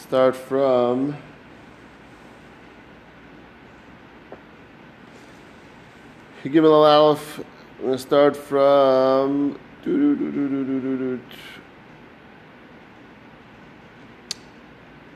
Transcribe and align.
Start 0.00 0.34
from. 0.34 1.16
Gimel 6.42 6.72
Al 6.72 6.84
Aleph. 6.84 7.38
We're 7.78 7.84
going 7.84 7.92
to 7.92 7.98
start 7.98 8.36
from. 8.36 9.60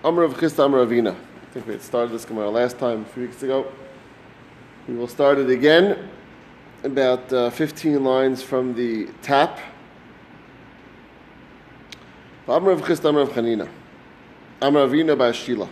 Amr 0.05 0.23
of 0.23 0.35
Chisda 0.35 0.65
Amr 0.65 0.87
Ravina. 0.87 1.13
I 1.13 1.53
think 1.53 1.67
we 1.67 1.73
had 1.73 1.83
started 1.83 2.13
this 2.13 2.27
Gemara 2.27 2.51
last 2.51 2.79
time, 2.79 3.03
a 3.03 3.05
few 3.07 3.23
weeks 3.23 3.43
ago. 3.43 3.73
We 4.87 4.95
will 4.95 5.09
start 5.09 5.39
it 5.39 5.49
again, 5.49 6.11
about 6.85 7.33
uh, 7.33 7.51
15 7.51 8.05
lines 8.05 8.43
from 8.43 8.75
the 8.75 9.07
tap. 9.23 9.59
Amr 12.47 12.71
of 12.71 12.83
Chista 12.83 13.09
Amr 13.09 13.23
of 13.23 13.31
Chanina. 13.31 13.69
Amr 14.63 14.87
Ravina 14.87 15.19
by 15.19 15.33
Shila. 15.33 15.69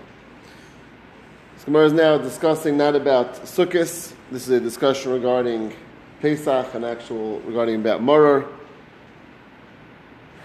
This 1.54 1.64
Gemara 1.64 1.86
is 1.86 1.92
now 1.92 2.18
discussing 2.18 2.76
not 2.76 2.96
about 2.96 3.34
Sukkot. 3.44 4.12
This 4.30 4.42
is 4.42 4.50
a 4.50 4.60
discussion 4.60 5.12
regarding 5.12 5.72
Pesach 6.20 6.74
and 6.74 6.84
actual 6.84 7.40
regarding 7.40 7.76
about 7.76 8.02
Morer. 8.02 8.46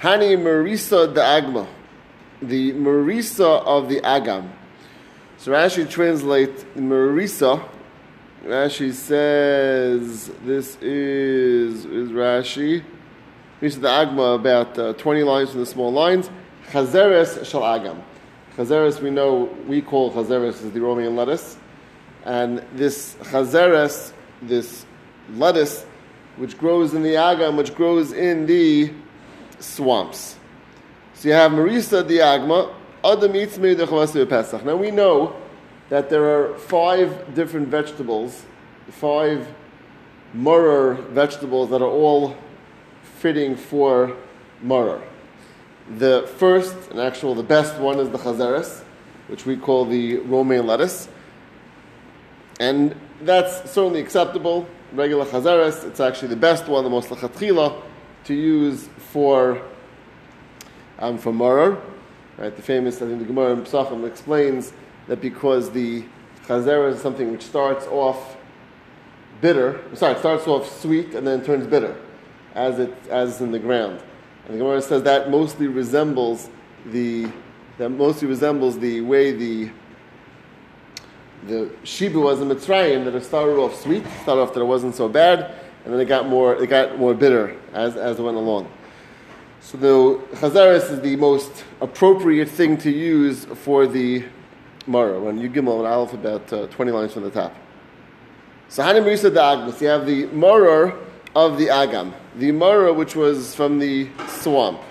Hani 0.02 0.38
Marisa 0.38 1.12
the 1.12 1.22
Agma, 1.22 1.68
the 2.42 2.74
Marisa 2.74 3.66
of 3.66 3.90
the 3.90 4.00
Agam. 4.02 4.50
So 5.38 5.52
Rashi 5.52 5.90
translates 5.90 6.64
Marisa. 6.76 7.68
Rashi 8.46 8.94
says 8.94 10.30
this 10.46 10.78
is 10.82 11.86
is 11.86 12.10
Rashi. 12.10 12.84
Marisa 13.62 13.82
the 13.82 13.88
Agma 13.88 14.36
about 14.36 14.78
uh, 14.78 14.94
twenty 14.94 15.24
lines 15.24 15.50
from 15.50 15.62
the 15.62 15.66
small 15.66 15.92
lines. 15.92 16.30
Chazeres 16.70 17.44
shal 17.44 17.62
Agam. 17.62 18.00
Chazeres 18.58 19.00
we 19.00 19.12
know 19.12 19.56
we 19.68 19.84
call 19.84 20.12
Chazeres 20.12 20.64
is 20.66 20.72
the 20.72 20.82
Romaine 20.82 21.16
lettuce, 21.16 21.58
and 22.26 22.66
this 22.74 23.14
Chazeres, 23.22 24.14
this 24.42 24.84
lettuce, 25.36 25.86
which 26.38 26.58
grows 26.58 26.96
in 26.96 27.04
the 27.04 27.14
Agam, 27.14 27.56
which 27.56 27.76
grows 27.76 28.12
in 28.14 28.48
the 28.48 28.92
swamps. 29.60 30.38
So 31.14 31.30
you 31.30 31.36
have 31.36 31.52
Marisa 31.52 32.08
Diagma, 32.08 32.74
Adam 33.04 33.36
eats 33.36 33.58
Pesach. 33.58 34.66
Now 34.66 34.76
we 34.76 34.90
know 34.90 35.36
that 35.90 36.10
there 36.10 36.26
are 36.26 36.58
five 36.58 37.36
different 37.36 37.68
vegetables, 37.68 38.44
five 38.90 39.48
murer 40.34 40.96
vegetables 41.12 41.70
that 41.70 41.84
are 41.84 41.90
all 41.90 42.36
fitting 43.20 43.56
for 43.56 44.18
murer. 44.64 45.02
The 45.96 46.30
first, 46.38 46.76
and 46.92 47.00
actual 47.00 47.34
the 47.34 47.44
best 47.44 47.80
one, 47.80 48.00
is 48.00 48.10
the 48.10 48.18
chazeres, 48.18 48.84
which 49.28 49.46
we 49.46 49.56
call 49.56 49.86
the 49.86 50.18
romaine 50.18 50.68
lettuce. 50.68 51.08
And 52.60 52.96
that's 53.22 53.72
certainly 53.72 54.02
acceptable. 54.02 54.68
Regular 54.94 55.26
chazeres, 55.26 55.86
it's 55.86 56.00
actually 56.00 56.30
the 56.30 56.36
best 56.36 56.68
one, 56.68 56.84
the 56.84 56.90
most 56.90 57.10
lachatchila, 57.10 57.82
to 58.26 58.34
use 58.34 58.90
for 59.12 59.62
um, 61.00 61.18
for 61.18 61.32
Morer. 61.32 61.82
Right, 62.38 62.56
the 62.56 62.62
famous, 62.62 62.98
I 62.98 63.08
think 63.08 63.20
the 63.20 63.26
Gemara 63.26 63.54
in 63.54 63.64
Pesachim 63.64 64.06
explains 64.06 64.72
that 65.08 65.22
because 65.22 65.72
the 65.72 66.04
chazera 66.46 66.94
is 66.94 67.02
something 67.02 67.32
which 67.32 67.42
starts 67.42 67.88
off 67.88 68.38
bitter, 69.42 69.82
sorry, 69.96 70.14
it 70.14 70.20
starts 70.20 70.48
off 70.48 70.70
sweet 70.80 71.16
and 71.16 71.26
then 71.26 71.44
turns 71.44 71.66
bitter, 71.66 71.96
as 72.54 72.80
it 72.80 72.94
as 73.10 73.42
in 73.42 73.52
the 73.52 73.60
ground. 73.60 74.02
And 74.48 74.56
the 74.56 74.60
Gemara 74.60 74.82
says 74.82 75.04
that 75.04 75.30
mostly 75.30 75.68
resembles 75.68 76.50
the 76.86 77.30
that 77.78 77.90
mostly 77.90 78.28
resembles 78.28 78.80
the 78.80 79.02
way 79.02 79.34
the 79.34 79.70
the 81.48 81.70
shibu 81.84 82.24
was 82.24 82.40
in 82.40 82.48
Mitzrayim 82.48 83.04
that 83.06 83.14
it 83.14 83.24
started 83.24 83.58
off 83.58 83.80
sweet, 83.82 84.04
started 84.24 84.42
off 84.42 84.54
that 84.54 84.62
it 84.62 84.66
wasn't 84.66 84.96
so 84.96 85.08
bad, 85.10 85.54
and 85.84 85.94
then 85.94 86.00
it 86.00 86.06
got 86.06 86.28
more 86.28 86.56
it 86.56 86.68
got 86.68 86.98
more 86.98 87.14
bitter 87.14 87.58
as 87.74 87.98
as 87.98 88.20
it 88.20 88.24
went 88.24 88.38
along. 88.38 88.72
So 89.60 89.78
the 89.78 90.38
chazaris 90.38 90.92
is 90.92 91.02
the 91.02 91.18
most 91.18 91.66
appropriate 91.82 92.48
thing 92.48 92.78
to 92.78 92.90
use 92.90 93.44
for 93.44 93.86
the 93.86 94.24
mara 94.86 95.20
when 95.20 95.38
you 95.38 95.50
give 95.50 95.68
an 95.68 95.86
aleph 95.86 96.14
about 96.14 96.54
uh, 96.54 96.68
20 96.68 96.92
lines 96.92 97.12
from 97.12 97.24
the 97.24 97.32
top. 97.32 97.54
So 98.70 98.82
Hanim 98.82 99.04
Risa 99.04 99.24
the 99.24 99.42
Agmas, 99.42 99.82
you 99.82 99.88
have 99.88 100.06
the 100.06 100.28
mara 100.28 100.98
of 101.38 101.60
the 101.60 101.68
Agam, 101.68 102.14
the 102.36 102.52
mara 102.52 102.92
which 102.92 103.16
was 103.16 103.54
from 103.54 103.78
the 103.78 104.10
swamp. 104.28 104.82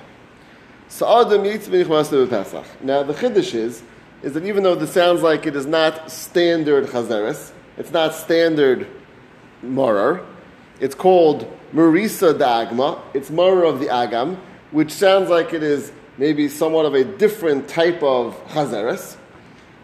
So. 0.86 1.04
Now 1.04 1.32
the 1.34 3.14
chiddush 3.14 3.52
is, 3.52 3.82
is 4.22 4.32
that 4.34 4.44
even 4.44 4.62
though 4.62 4.76
this 4.76 4.92
sounds 4.92 5.22
like 5.22 5.44
it 5.44 5.56
is 5.56 5.66
not 5.66 6.08
standard 6.08 6.86
chazaris, 6.86 7.50
it's 7.76 7.90
not 7.90 8.14
standard 8.14 8.86
marar, 9.60 10.24
it's 10.78 10.94
called 10.94 11.52
Marisa 11.74 12.32
Dagma, 12.32 13.00
it's 13.12 13.28
mara 13.28 13.68
of 13.68 13.80
the 13.80 13.86
Agam, 13.86 14.38
which 14.70 14.92
sounds 14.92 15.28
like 15.28 15.52
it 15.52 15.64
is 15.64 15.90
maybe 16.16 16.48
somewhat 16.48 16.86
of 16.86 16.94
a 16.94 17.02
different 17.02 17.66
type 17.66 18.00
of 18.04 18.36
chazeres. 18.50 19.16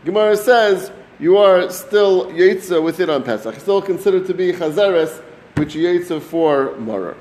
Gemara 0.05 0.37
says 0.37 0.93
you 1.19 1.39
are 1.39 1.69
still 1.71 2.27
yetza 2.27 2.81
with 2.81 3.01
it 3.01 3.11
on 3.11 3.25
Pesach, 3.25 3.59
still 3.59 3.83
considered 3.83 4.29
to 4.29 4.35
be 4.35 4.53
chazeres, 4.53 5.21
which 5.55 5.75
yetza 5.75 6.21
for 6.21 6.77
morer. 6.79 7.17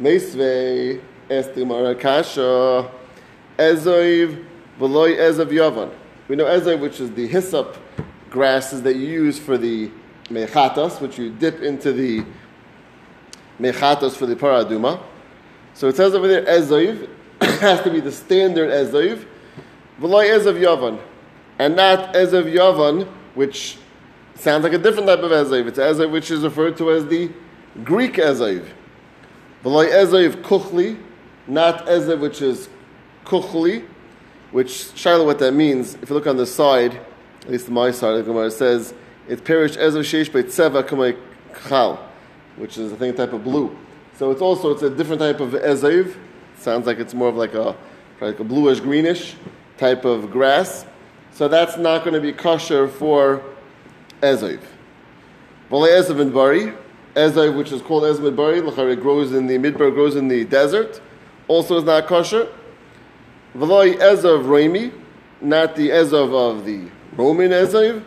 Meisvei 0.00 1.00
esti 1.28 1.64
mara 1.64 1.94
kasha 1.94 2.90
ezoiv 3.58 4.44
v'loy 4.78 5.16
ezav 5.16 5.50
yavan. 5.50 5.90
We 6.28 6.36
know 6.36 6.44
ezoiv, 6.44 6.80
which 6.80 7.00
is 7.00 7.10
the 7.12 7.26
hyssop 7.26 7.76
grasses 8.30 8.82
that 8.82 8.96
you 8.96 9.06
use 9.06 9.38
for 9.38 9.58
the 9.58 9.90
mechatos, 10.28 11.00
which 11.00 11.18
you 11.18 11.30
dip 11.30 11.60
into 11.60 11.92
the 11.92 12.24
mechatos 13.60 14.16
for 14.16 14.26
the 14.26 14.36
paraduma. 14.36 15.02
So 15.74 15.88
it 15.88 15.96
says 15.96 16.14
over 16.14 16.28
there, 16.28 16.44
Ezoiv, 16.44 17.08
has 17.60 17.82
to 17.82 17.90
be 17.90 18.00
the 18.00 18.12
standard 18.12 18.70
Ezoiv, 18.70 19.24
V'loy 20.00 20.28
Ezav 20.30 20.58
Yavan, 20.58 21.00
and 21.58 21.76
not 21.76 22.14
Ezav 22.14 22.52
Yavan, 22.52 23.06
which 23.34 23.78
sounds 24.40 24.64
like 24.64 24.72
a 24.72 24.78
different 24.78 25.06
type 25.06 25.20
of 25.20 25.30
Ezoiv. 25.30 25.66
It's 25.68 25.78
Ezoiv 25.78 26.10
which 26.10 26.30
is 26.30 26.42
referred 26.42 26.76
to 26.78 26.90
as 26.90 27.06
the 27.06 27.30
Greek 27.84 28.14
Ezoiv. 28.14 28.66
V'loy 29.64 29.90
Ezoiv 29.90 30.42
Kuchli, 30.42 31.00
not 31.46 31.86
Ezoiv 31.86 32.20
which 32.20 32.42
is 32.42 32.68
Kuchli, 33.24 33.86
which, 34.50 34.92
Shiloh, 34.96 35.26
what 35.26 35.38
that 35.38 35.52
means, 35.52 35.94
if 36.02 36.08
you 36.08 36.14
look 36.14 36.26
on 36.26 36.36
the 36.36 36.46
side, 36.46 37.00
at 37.42 37.50
least 37.50 37.68
my 37.68 37.90
side 37.90 38.14
of 38.14 38.24
the 38.24 38.32
Gemara, 38.32 38.50
says, 38.50 38.94
it's 39.28 39.42
perished 39.42 39.78
Ezoiv 39.78 40.00
Sheish 40.00 40.32
Beit 40.32 40.46
Kamei 40.46 41.16
Chal, 41.68 42.04
which 42.56 42.78
is, 42.78 42.92
I 42.92 42.96
think, 42.96 43.14
a 43.14 43.18
type 43.18 43.32
of 43.32 43.44
blue. 43.44 43.76
So 44.20 44.30
it's 44.30 44.42
also 44.42 44.70
it's 44.70 44.82
a 44.82 44.90
different 44.90 45.22
type 45.22 45.40
of 45.40 45.52
ezev. 45.52 46.14
Sounds 46.58 46.86
like 46.86 46.98
it's 46.98 47.14
more 47.14 47.30
of 47.30 47.36
like 47.36 47.54
a 47.54 47.74
like 48.20 48.38
a 48.38 48.44
bluish 48.44 48.78
greenish 48.78 49.34
type 49.78 50.04
of 50.04 50.30
grass. 50.30 50.84
So 51.32 51.48
that's 51.48 51.78
not 51.78 52.04
going 52.04 52.12
to 52.12 52.20
be 52.20 52.30
kosher 52.30 52.86
for 52.86 53.42
ezev. 54.20 54.60
Vole 55.70 55.88
ezev 55.88 56.20
and 56.20 56.32
bari, 56.32 56.72
ezev 57.14 57.56
which 57.56 57.72
is 57.72 57.82
called 57.82 58.04
ezev 58.04 58.34
bari, 58.36 58.58
it 58.58 59.00
grows 59.00 59.32
in 59.32 59.46
the 59.46 59.58
midbar, 59.58 59.92
grows 59.92 60.16
in 60.16 60.28
the 60.28 60.44
desert, 60.44 61.00
also 61.48 61.78
is 61.78 61.84
not 61.84 62.06
kosher. 62.06 62.48
V'loi 63.56 63.96
ezev 63.96 64.44
roimi, 64.44 64.92
not 65.40 65.76
the 65.76 65.88
ezev 65.90 66.34
of 66.34 66.64
the 66.64 66.88
Roman 67.16 67.50
ezev. 67.50 68.02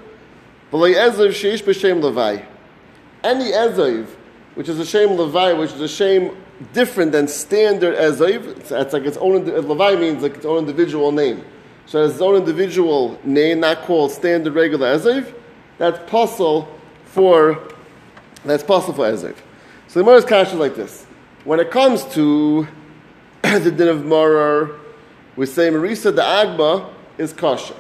V'loi 0.71 0.95
ezev 0.95 1.29
sheish 1.29 1.63
b'shem 1.63 2.01
levai. 2.01 2.45
Any 3.23 3.51
ezev 3.51 4.07
which 4.55 4.69
is 4.69 4.79
a 4.79 4.85
shame 4.85 5.17
Levi, 5.17 5.53
which 5.53 5.71
is 5.73 5.81
a 5.81 5.87
shame 5.87 6.35
different 6.73 7.11
than 7.11 7.27
standard 7.27 7.95
Ezoiv. 7.95 8.57
It's, 8.57 8.71
it's 8.71 8.93
like 8.93 9.03
its 9.03 9.17
own, 9.17 9.45
Levi 9.45 9.95
means 9.95 10.21
like 10.21 10.35
its 10.35 10.45
own 10.45 10.59
individual 10.59 11.11
name. 11.11 11.43
So 11.85 11.99
it 11.99 12.03
has 12.03 12.11
its 12.13 12.21
own 12.21 12.35
individual 12.35 13.19
name, 13.23 13.61
not 13.61 13.81
called 13.81 14.11
standard 14.11 14.53
regular 14.53 14.95
Ezoiv. 14.95 15.33
That's 15.77 16.09
possible 16.09 16.67
for, 17.05 17.61
that's 18.45 18.63
possible 18.63 18.93
for 18.93 19.05
Ezoiv. 19.05 19.35
So 19.87 19.99
the 19.99 20.05
Gemara's 20.05 20.25
kasha 20.25 20.55
like 20.55 20.75
this. 20.75 21.05
When 21.43 21.59
it 21.59 21.71
comes 21.71 22.03
to 22.13 22.67
the 23.41 23.71
din 23.71 23.87
of 23.87 24.05
Marar, 24.05 24.71
we 25.35 25.45
say 25.45 25.69
Marisa 25.69 26.15
the 26.15 26.21
Agba 26.21 26.89
is 27.17 27.33
kasha. 27.33 27.75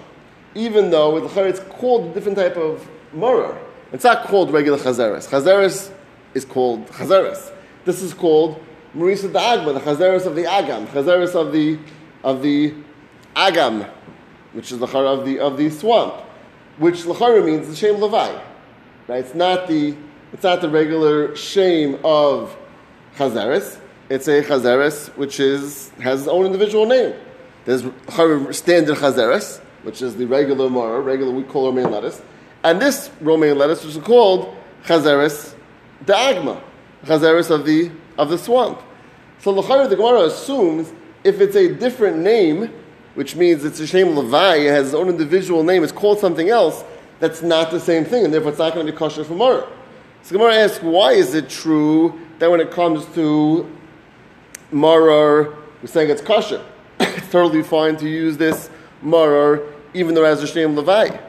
Even 0.55 0.91
though 0.91 1.13
with 1.13 1.35
it's 1.37 1.59
called 1.59 2.11
a 2.11 2.13
different 2.13 2.37
type 2.37 2.57
of 2.57 2.87
Marar. 3.13 3.57
It's 3.91 4.03
not 4.03 4.25
called 4.25 4.51
regular 4.51 4.77
Chazeres. 4.77 5.27
Chazeres 5.29 5.91
is 6.33 6.45
called 6.45 6.87
Chazeres. 6.87 7.51
This 7.85 8.01
is 8.01 8.13
called 8.13 8.63
Marisa 8.95 9.31
the 9.31 9.39
Agma, 9.39 9.73
the 9.73 9.79
Chazeres 9.79 10.25
of 10.25 10.35
the 10.35 10.43
Agam, 10.43 10.87
Chazeres 10.87 11.35
of 11.35 11.51
the 11.51 11.79
of 12.23 12.41
the 12.41 12.73
Agam, 13.35 13.89
which 14.53 14.71
is 14.71 14.79
the 14.79 14.87
of 14.87 15.25
the 15.25 15.39
of 15.39 15.57
the 15.57 15.69
swamp, 15.69 16.15
which 16.77 17.03
Lachara 17.03 17.45
means 17.45 17.67
the 17.67 17.75
shame 17.75 17.99
Levi. 18.01 18.41
Right? 19.07 19.19
It's 19.19 19.35
not 19.35 19.67
the 19.67 19.95
it's 20.31 20.43
not 20.43 20.61
the 20.61 20.69
regular 20.69 21.35
shame 21.35 21.99
of 22.03 22.55
Chazeres. 23.17 23.77
It's 24.09 24.27
a 24.27 24.41
Chazeres 24.41 25.09
which 25.15 25.39
is 25.39 25.89
has 26.01 26.21
its 26.21 26.29
own 26.29 26.45
individual 26.45 26.85
name. 26.85 27.13
There's 27.65 27.83
standard 28.55 28.97
chazeres, 28.97 29.59
which 29.83 30.01
is 30.01 30.15
the 30.15 30.25
regular 30.25 30.69
mara, 30.69 30.99
regular 30.99 31.31
we 31.31 31.43
call 31.43 31.67
romaine 31.67 31.91
lettuce, 31.91 32.21
and 32.63 32.81
this 32.81 33.09
romaine 33.21 33.57
lettuce, 33.57 33.85
which 33.85 33.95
is 33.95 34.03
called 34.03 34.53
chazeres 34.85 35.53
da'agma, 36.05 36.61
chazeres 37.05 37.49
of 37.51 37.65
the 37.65 37.91
of 38.17 38.29
the 38.29 38.37
swamp. 38.37 38.81
So 39.39 39.53
the 39.53 39.87
the 39.87 39.95
Gemara 39.95 40.25
assumes 40.25 40.91
if 41.23 41.39
it's 41.39 41.55
a 41.55 41.73
different 41.73 42.17
name, 42.17 42.71
which 43.15 43.35
means 43.35 43.63
it's 43.63 43.79
a 43.79 43.87
Shem 43.87 44.15
Levi, 44.15 44.55
it 44.55 44.69
has 44.69 44.87
its 44.87 44.95
own 44.95 45.09
individual 45.09 45.63
name, 45.63 45.83
it's 45.83 45.91
called 45.91 46.19
something 46.19 46.49
else, 46.49 46.83
that's 47.19 47.41
not 47.41 47.71
the 47.71 47.79
same 47.79 48.05
thing, 48.05 48.25
and 48.25 48.33
therefore 48.33 48.49
it's 48.49 48.59
not 48.59 48.73
going 48.73 48.85
to 48.85 48.91
be 48.91 48.97
kosher 48.97 49.23
for 49.23 49.35
Mara. 49.35 49.67
So 50.23 50.33
Gemara 50.33 50.55
asks, 50.55 50.81
why 50.81 51.13
is 51.13 51.33
it 51.35 51.49
true 51.49 52.19
that 52.39 52.49
when 52.49 52.59
it 52.59 52.71
comes 52.71 53.05
to 53.15 53.69
Marar, 54.71 55.55
we're 55.81 55.87
saying 55.87 56.09
it's 56.09 56.21
kosher? 56.21 56.63
it's 56.99 57.29
totally 57.29 57.63
fine 57.63 57.97
to 57.97 58.07
use 58.07 58.37
this 58.37 58.69
Marar, 59.01 59.61
even 59.93 60.15
though 60.15 60.23
it 60.23 60.29
has 60.29 60.41
a 60.41 60.47
Shem 60.47 60.75
Levi. 60.75 61.05
And 61.07 61.19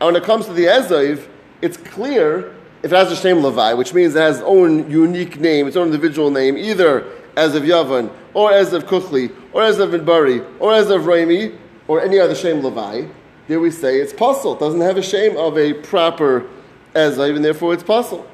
when 0.00 0.16
it 0.16 0.24
comes 0.24 0.46
to 0.46 0.52
the 0.52 0.64
Ezav, 0.64 1.26
it's 1.60 1.76
clear 1.76 2.54
if 2.82 2.92
it 2.92 2.96
has 2.96 3.10
a 3.10 3.16
Shem 3.16 3.42
Levi, 3.42 3.74
which 3.74 3.92
means 3.92 4.14
it 4.14 4.20
has 4.20 4.36
its 4.36 4.44
own 4.46 4.90
unique 4.90 5.38
name, 5.38 5.66
its 5.66 5.76
own 5.76 5.86
individual 5.86 6.30
name, 6.30 6.56
either 6.56 7.04
as 7.38 7.54
of 7.54 7.62
Yavan, 7.62 8.12
or 8.34 8.52
as 8.52 8.72
of 8.72 8.84
Kuchli, 8.86 9.32
or 9.52 9.62
as 9.62 9.78
of 9.78 9.90
Midbari, 9.90 10.44
or 10.58 10.74
as 10.74 10.90
of 10.90 11.02
Raimi, 11.02 11.56
or 11.86 12.02
any 12.02 12.18
other 12.18 12.34
Shem 12.34 12.62
Levi, 12.62 13.06
there 13.46 13.60
we 13.60 13.70
say 13.70 13.98
it's 14.00 14.12
possible. 14.12 14.54
It 14.56 14.58
doesn't 14.58 14.80
have 14.80 14.96
a 14.96 15.02
shame 15.02 15.36
of 15.36 15.56
a 15.56 15.72
proper 15.72 16.46
Ezav, 16.94 17.36
and 17.36 17.44
therefore 17.44 17.74
it's 17.74 17.84
puzzle. 17.84 18.26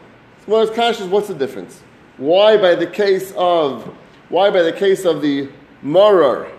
So 0.47 0.67
Kashas, 0.69 1.09
what's 1.09 1.29
the 1.29 1.35
difference? 1.35 1.83
Why 2.17 2.57
by 2.57 2.75
the 2.75 2.87
case 2.87 3.33
of 3.37 3.95
why 4.31 4.51
by 4.51 4.63
the 4.63 4.73
case 4.73 5.05
of 5.05 5.21
the 5.21 5.51
Marar 5.83 6.51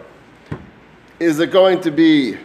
is 1.19 1.39
it 1.39 1.51
going 1.51 1.81
to 1.81 1.91
be 1.91 2.37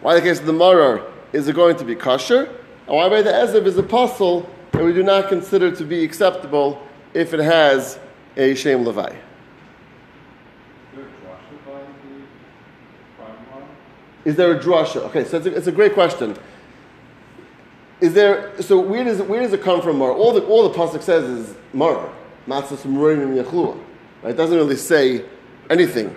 why 0.00 0.14
the 0.14 0.20
case 0.20 0.40
of 0.40 0.46
the 0.46 0.52
Marar 0.52 1.02
is 1.32 1.46
it 1.46 1.54
going 1.54 1.76
to 1.76 1.84
be 1.84 1.94
kosher? 1.94 2.46
And 2.86 2.96
why 2.96 3.08
by 3.08 3.22
the 3.22 3.30
Ezev 3.30 3.66
is 3.66 3.78
apostle 3.78 4.50
that 4.72 4.84
we 4.84 4.92
do 4.92 5.02
not 5.02 5.28
consider 5.28 5.70
to 5.70 5.84
be 5.84 6.04
acceptable 6.04 6.82
if 7.14 7.32
it 7.32 7.40
has 7.40 7.98
a 8.36 8.54
Levi? 8.54 9.16
Is 14.24 14.34
there 14.34 14.50
a 14.52 14.58
drasha? 14.58 14.96
Okay, 15.04 15.24
so 15.24 15.36
it's 15.36 15.46
a, 15.46 15.54
it's 15.54 15.66
a, 15.68 15.72
great 15.72 15.94
question. 15.94 16.36
Is 18.00 18.12
there 18.12 18.60
so 18.60 18.80
where 18.80 19.04
does 19.04 19.20
it, 19.20 19.28
where 19.28 19.40
does 19.40 19.52
it 19.52 19.62
come 19.62 19.80
from? 19.80 19.98
Mar 19.98 20.10
all 20.10 20.32
the 20.32 20.44
all 20.46 20.68
the 20.68 20.76
pasuk 20.76 21.00
says 21.00 21.24
is 21.24 21.54
mar 21.72 22.12
matzah 22.48 22.76
yechlua. 22.76 23.78
Right? 24.22 24.30
It 24.30 24.36
doesn't 24.36 24.56
really 24.56 24.76
say 24.76 25.24
anything. 25.70 26.14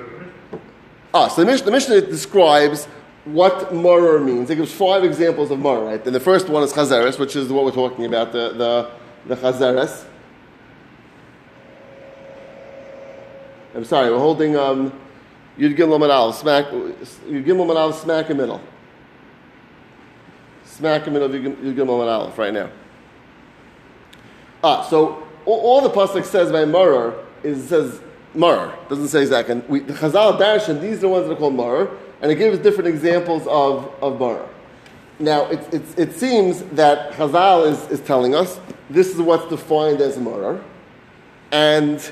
Ah, 1.13 1.27
so 1.27 1.43
the 1.43 1.51
Mishnah, 1.51 1.65
the 1.65 1.71
Mishnah 1.71 2.01
describes 2.01 2.85
what 3.25 3.71
maror 3.73 4.23
means. 4.23 4.49
It 4.49 4.55
gives 4.55 4.71
five 4.71 5.03
examples 5.03 5.51
of 5.51 5.59
maror, 5.59 5.85
right? 5.85 6.05
And 6.05 6.15
the 6.15 6.19
first 6.19 6.49
one 6.49 6.63
is 6.63 6.73
chazeres, 6.73 7.19
which 7.19 7.35
is 7.35 7.51
what 7.51 7.65
we're 7.65 7.71
talking 7.71 8.05
about, 8.05 8.31
the, 8.31 8.53
the, 8.53 8.91
the 9.27 9.35
chazeres. 9.35 10.05
I'm 13.75 13.85
sorry, 13.85 14.11
we're 14.11 14.19
holding 14.19 14.55
um, 14.55 14.91
Yud 15.57 15.75
Gimel 15.75 15.99
Manal, 15.99 16.33
smack, 16.33 16.65
Yud 16.65 17.45
Gimel 17.45 17.67
Manal, 17.67 17.93
smack 17.93 18.29
in 18.29 18.37
the 18.37 18.43
middle. 18.43 18.61
Smack 20.65 21.07
in 21.07 21.13
the 21.13 21.19
middle 21.19 21.35
of 21.35 21.57
Yud 21.57 21.75
Gimel 21.75 21.87
Manal 21.87 22.35
right 22.37 22.53
now. 22.53 22.69
Ah, 24.63 24.83
so 24.83 25.27
all, 25.45 25.59
all 25.59 25.81
the 25.81 25.89
pasuk 25.89 26.25
says 26.25 26.51
by 26.51 26.65
maror 26.65 27.23
is 27.43 27.69
says 27.69 28.01
maror. 28.35 28.73
Doesn't 28.89 29.07
say 29.07 29.21
exactly. 29.21 29.53
And 29.53 29.69
we, 29.69 29.79
the 29.79 29.93
Chazal 29.93 30.37
Darshan, 30.39 30.81
these 30.81 30.97
are 30.97 31.01
the 31.01 31.09
ones 31.09 31.27
that 31.27 31.33
are 31.33 31.37
called 31.37 31.55
maror 31.55 31.95
and 32.21 32.31
it 32.31 32.35
gives 32.35 32.59
different 32.59 32.87
examples 32.87 33.47
of, 33.47 33.91
of 34.01 34.19
bara. 34.19 34.47
Now, 35.19 35.45
it, 35.49 35.73
it, 35.73 35.99
it 35.99 36.13
seems 36.13 36.63
that 36.63 37.13
Chazal 37.13 37.69
is, 37.69 37.91
is 37.91 37.99
telling 38.01 38.35
us 38.35 38.59
this 38.89 39.09
is 39.09 39.21
what's 39.21 39.47
defined 39.49 40.01
as 40.01 40.17
Mara, 40.17 40.63
and 41.51 42.11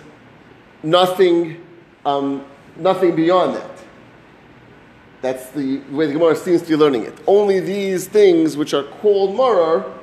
nothing, 0.84 1.64
um, 2.06 2.46
nothing 2.76 3.16
beyond 3.16 3.56
that. 3.56 3.72
That's 5.22 5.50
the 5.52 5.80
way 5.90 6.08
the 6.08 6.14
Gemara 6.14 6.36
seems 6.36 6.62
to 6.62 6.68
be 6.68 6.76
learning 6.76 7.04
it. 7.04 7.20
Only 7.26 7.60
these 7.60 8.08
things 8.08 8.56
which 8.56 8.74
are 8.74 8.84
called 8.84 9.36
maror 9.36 9.94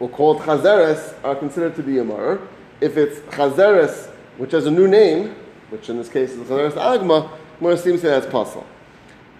or 0.00 0.08
called 0.08 0.40
Chazeres, 0.40 1.14
are 1.22 1.34
considered 1.34 1.76
to 1.76 1.82
be 1.82 1.98
a 1.98 2.04
maror. 2.04 2.46
If 2.80 2.96
it's 2.96 3.20
Chazeres, 3.34 4.10
which 4.38 4.52
has 4.52 4.66
a 4.66 4.70
new 4.70 4.88
name, 4.88 5.34
which 5.70 5.88
in 5.88 5.96
this 5.96 6.08
case 6.08 6.32
is 6.32 6.48
Chazeres 6.48 6.72
Agma, 6.72 7.30
Gemara 7.58 7.76
seems 7.76 8.00
to 8.00 8.06
say 8.06 8.20
that's 8.20 8.30
possible. 8.30 8.66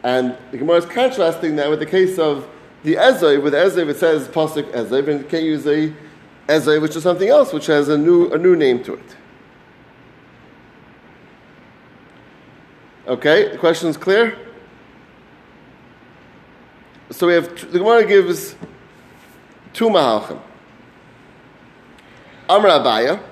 And 0.02 0.36
the 0.50 0.58
Gemara 0.58 0.76
is 0.76 0.86
contrasting 0.86 1.56
that 1.56 1.68
with 1.70 1.80
the 1.80 1.86
case 1.86 2.18
of 2.18 2.48
the 2.82 2.94
Ezoi. 2.94 3.42
With 3.42 3.54
Ezoi, 3.54 3.88
it 3.88 3.96
says 3.96 4.28
Pasuk 4.28 4.70
Ezoi, 4.72 5.08
and 5.08 5.20
you 5.20 5.26
can't 5.26 5.44
use 5.44 5.66
a 5.66 5.92
Ezoi, 6.48 6.80
which 6.80 6.94
is 6.94 7.02
something 7.02 7.28
else, 7.28 7.52
which 7.52 7.66
has 7.66 7.88
a 7.88 7.96
new, 7.96 8.30
a 8.30 8.38
new 8.38 8.54
name 8.54 8.82
to 8.84 8.94
it. 8.94 9.16
Okay, 13.06 13.50
the 13.50 13.58
question 13.58 13.90
is 13.90 13.98
clear? 13.98 14.38
So 17.10 17.26
we 17.26 17.34
have, 17.34 17.70
the 17.70 17.78
Gemara 17.78 18.06
gives 18.06 18.56
two 19.74 19.90
Mahalchim. 19.90 20.40
Amr 22.48 22.68
Abaye, 22.68 23.22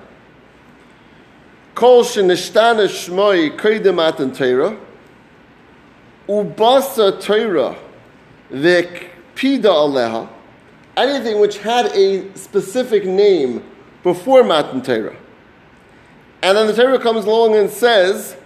Kol 1.73 2.03
shenishtana 2.03 2.87
shmoi 2.87 3.57
kreidem 3.57 3.97
atan 3.97 4.29
teirah, 4.35 4.79
ubasa 6.27 7.19
Torah, 7.19 7.75
the 8.51 9.07
pida 9.35 9.65
aleha, 9.65 10.29
anything 10.95 11.39
which 11.41 11.57
had 11.57 11.87
a 11.87 12.31
specific 12.37 13.05
name 13.05 13.63
before 14.03 14.43
Matan 14.43 14.83
Torah. 14.83 15.15
And 16.43 16.57
then 16.57 16.67
the 16.67 16.75
Torah 16.75 16.99
comes 16.99 17.25
along 17.25 17.55
and 17.55 17.71
says 17.71 18.37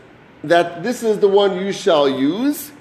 that 0.44 0.84
this 0.84 1.04
is 1.04 1.19
the 1.19 1.28
one 1.28 1.60
you 1.60 1.72
shall 1.72 2.07
use. 2.07 2.72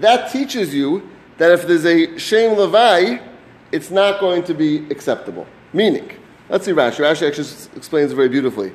That 0.00 0.30
teaches 0.32 0.74
you 0.74 1.08
that 1.38 1.52
if 1.52 1.66
there's 1.66 1.86
a 1.86 2.18
shem 2.18 2.56
levai, 2.56 3.22
it's 3.70 3.90
not 3.90 4.20
going 4.20 4.42
to 4.44 4.54
be 4.54 4.88
acceptable. 4.90 5.46
Meaning, 5.72 6.10
let's 6.48 6.64
see 6.64 6.72
Rashi. 6.72 7.00
Rashi 7.00 7.28
actually 7.28 7.76
explains 7.76 8.12
very 8.12 8.28
beautifully. 8.28 8.72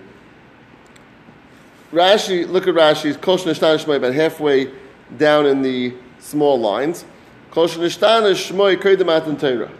Rashi, 1.91 2.47
look 2.47 2.67
at 2.67 2.73
Rashi's 2.73 3.17
Nishtana 3.17 3.83
Shmoy, 3.83 3.97
about 3.97 4.13
halfway 4.13 4.71
down 5.17 5.45
in 5.45 5.61
the 5.61 5.93
small 6.19 6.59
lines. 6.59 7.05
Kosher 7.51 7.79
Nishtana 7.79 8.31
Shmoy 8.33 8.77
Kedem 8.77 9.07
Atan 9.07 9.39
Torah. 9.39 9.71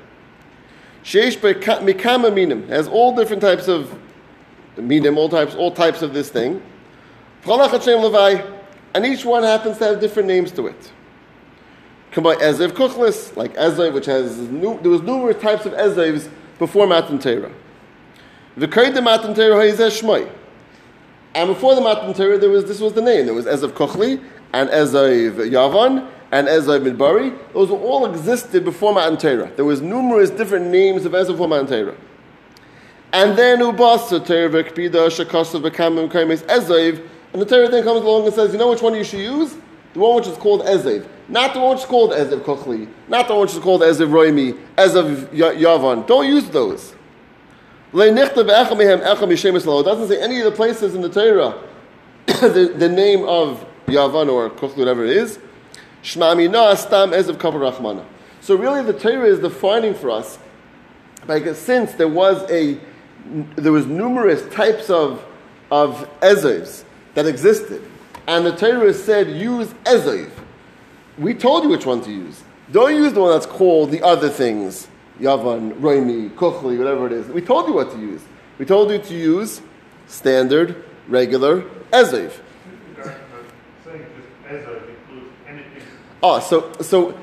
Sheish 1.03 1.37
Mikama 1.37 2.33
Minim 2.33 2.67
has 2.67 2.87
all 2.87 3.15
different 3.15 3.41
types 3.41 3.67
of 3.67 3.97
minim, 4.77 5.17
all 5.17 5.29
types, 5.29 5.55
all 5.55 5.71
types 5.71 6.01
of 6.01 6.13
this 6.13 6.29
thing. 6.29 6.61
And 7.45 9.05
each 9.05 9.25
one 9.25 9.43
happens 9.43 9.77
to 9.79 9.85
have 9.85 9.99
different 9.99 10.27
names 10.27 10.51
to 10.53 10.67
it. 10.67 10.91
Ezev 12.11 12.69
Kuchlis, 12.69 13.35
like 13.35 13.55
Ezev, 13.55 13.93
which 13.93 14.05
has 14.05 14.37
there 14.37 14.91
was 14.91 15.01
numerous 15.01 15.41
types 15.41 15.65
of 15.65 15.73
Ezevs 15.73 16.29
before 16.59 16.85
Matan 16.87 17.17
Torah. 17.19 17.51
The 18.55 18.67
Matan 19.01 19.33
Torah. 19.33 20.29
And 21.35 21.47
before 21.47 21.73
the 21.73 21.81
Matan 21.81 22.13
Torah, 22.13 22.37
there 22.37 22.51
was 22.51 22.65
this 22.65 22.79
was 22.79 22.93
the 22.93 23.01
name. 23.01 23.25
There 23.25 23.33
was 23.33 23.45
Ezav 23.45 23.71
Kochli 23.71 24.23
and 24.53 24.69
Ezav 24.69 25.49
Yavan 25.49 26.07
and 26.31 26.47
Ezav 26.47 26.87
Midbari. 26.87 27.35
Those 27.53 27.71
all 27.71 28.05
existed 28.05 28.63
before 28.63 28.93
Matan 28.93 29.17
Torah. 29.17 29.51
There 29.55 29.65
was 29.65 29.81
numerous 29.81 30.29
different 30.29 30.67
names 30.67 31.05
of 31.05 31.13
Ezav 31.13 31.29
before 31.29 31.47
Matan 31.47 31.65
Torah. 31.65 31.97
And 33.13 33.37
then 33.37 33.59
Ubasa 33.59 34.25
Torah 34.25 34.49
Vekpida 34.49 35.07
Shakasav 35.07 35.61
Kaimes 35.71 36.41
Ezav. 36.47 37.07
And 37.31 37.39
the 37.39 37.45
Torah 37.45 37.69
then 37.69 37.83
comes 37.83 38.01
along 38.01 38.25
and 38.25 38.33
says, 38.33 38.51
you 38.51 38.57
know 38.57 38.71
which 38.71 38.81
one 38.81 38.95
you 38.95 39.03
should 39.03 39.19
use? 39.19 39.55
The 39.93 39.99
one 39.99 40.15
which 40.15 40.25
is 40.25 40.35
called 40.37 40.61
Ezav. 40.63 41.07
Not 41.29 41.53
the 41.53 41.59
one 41.59 41.75
which 41.75 41.81
is 41.81 41.85
called 41.85 42.09
Ezav 42.11 42.41
Kochli. 42.41 42.89
Not 43.07 43.27
the 43.27 43.35
one 43.35 43.43
which 43.43 43.53
is 43.53 43.59
called 43.59 43.81
Ezav 43.81 44.09
Roimi, 44.09 44.59
Ezav 44.77 45.27
Yavan. 45.27 46.07
Don't 46.07 46.27
use 46.27 46.49
those. 46.49 46.95
Doesn't 47.93 48.17
say 50.07 50.19
any 50.19 50.39
of 50.39 50.45
the 50.45 50.51
places 50.55 50.95
in 50.95 51.01
the 51.01 51.09
Torah 51.09 51.61
the, 52.25 52.73
the 52.75 52.89
name 52.89 53.23
of 53.25 53.63
Yavan 53.85 54.27
or 54.31 54.49
Kochlu, 54.49 54.77
whatever 54.77 55.05
it 55.05 55.15
is. 55.15 55.37
So 58.41 58.57
really 58.57 58.83
the 58.83 58.99
Torah 58.99 59.25
is 59.27 59.39
defining 59.39 59.93
for 59.93 60.09
us, 60.09 60.39
because 61.27 61.59
since 61.59 61.93
there 61.93 62.07
was 62.07 62.49
a 62.49 62.79
there 63.55 63.71
was 63.71 63.85
numerous 63.85 64.47
types 64.53 64.89
of 64.89 65.23
of 65.71 66.07
ezevs 66.19 66.83
that 67.15 67.25
existed, 67.25 67.81
and 68.27 68.45
the 68.45 68.55
Torah 68.55 68.93
said 68.93 69.29
use 69.29 69.69
ezev. 69.85 70.29
We 71.17 71.33
told 71.33 71.63
you 71.63 71.69
which 71.69 71.85
one 71.85 72.01
to 72.01 72.11
use. 72.11 72.43
Don't 72.71 72.95
use 72.95 73.13
the 73.13 73.21
one 73.21 73.31
that's 73.31 73.45
called 73.45 73.91
the 73.91 74.01
other 74.01 74.29
things. 74.29 74.87
Yavan, 75.19 75.73
Roimi, 75.79 76.29
Kuchli, 76.31 76.77
whatever 76.77 77.05
it 77.05 77.11
is. 77.11 77.27
We 77.27 77.41
told 77.41 77.67
you 77.67 77.73
what 77.73 77.91
to 77.91 77.99
use. 77.99 78.21
We 78.57 78.65
told 78.65 78.89
you 78.91 78.97
to 78.97 79.13
use 79.13 79.61
standard 80.07 80.83
regular 81.07 81.61
Eziv. 81.91 82.33
Oh, 86.21 86.35
ah, 86.35 86.39
so 86.39 86.71
so 86.81 87.17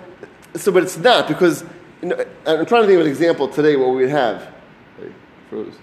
so, 0.54 0.70
but 0.72 0.82
it's 0.82 0.98
not 0.98 1.26
because 1.26 1.64
you 2.02 2.08
know, 2.08 2.24
I'm 2.46 2.66
trying 2.66 2.82
to 2.82 2.86
think 2.86 3.00
of 3.00 3.06
an 3.06 3.06
example 3.06 3.48
today 3.48 3.76
what 3.76 3.94
we 3.94 4.08
have. 4.10 4.52
Hey, 4.98 5.12
froze. 5.48 5.74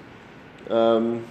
Um, 0.69 1.25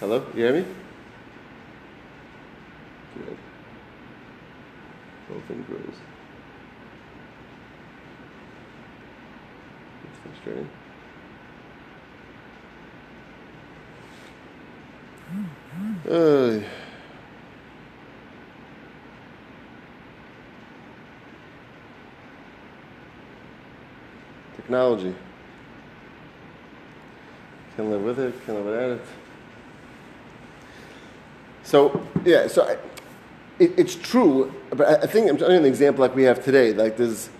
hello, 0.00 0.26
you 0.34 0.42
hear 0.42 0.52
me? 0.52 0.64
Good. 3.14 3.36
Whole 5.28 5.40
thing 5.46 5.64
froze. 5.64 6.00
It's 10.04 10.18
frustrating. 10.24 10.68
Uh, 16.10 16.87
technology. 24.68 25.14
Can 27.74 27.90
live 27.90 28.02
with 28.02 28.18
it, 28.18 28.44
can 28.44 28.54
live 28.56 28.66
without 28.66 28.90
it. 28.90 29.00
So, 31.62 32.06
yeah, 32.22 32.48
so 32.48 32.64
I, 32.64 32.72
it, 33.58 33.78
it's 33.78 33.94
true, 33.94 34.52
but 34.68 35.02
I, 35.02 35.06
think 35.06 35.30
I'm 35.30 35.38
telling 35.38 35.56
an 35.56 35.64
example 35.64 36.02
like 36.02 36.14
we 36.14 36.24
have 36.24 36.44
today. 36.44 36.74
Like 36.74 36.98
there's, 36.98 37.30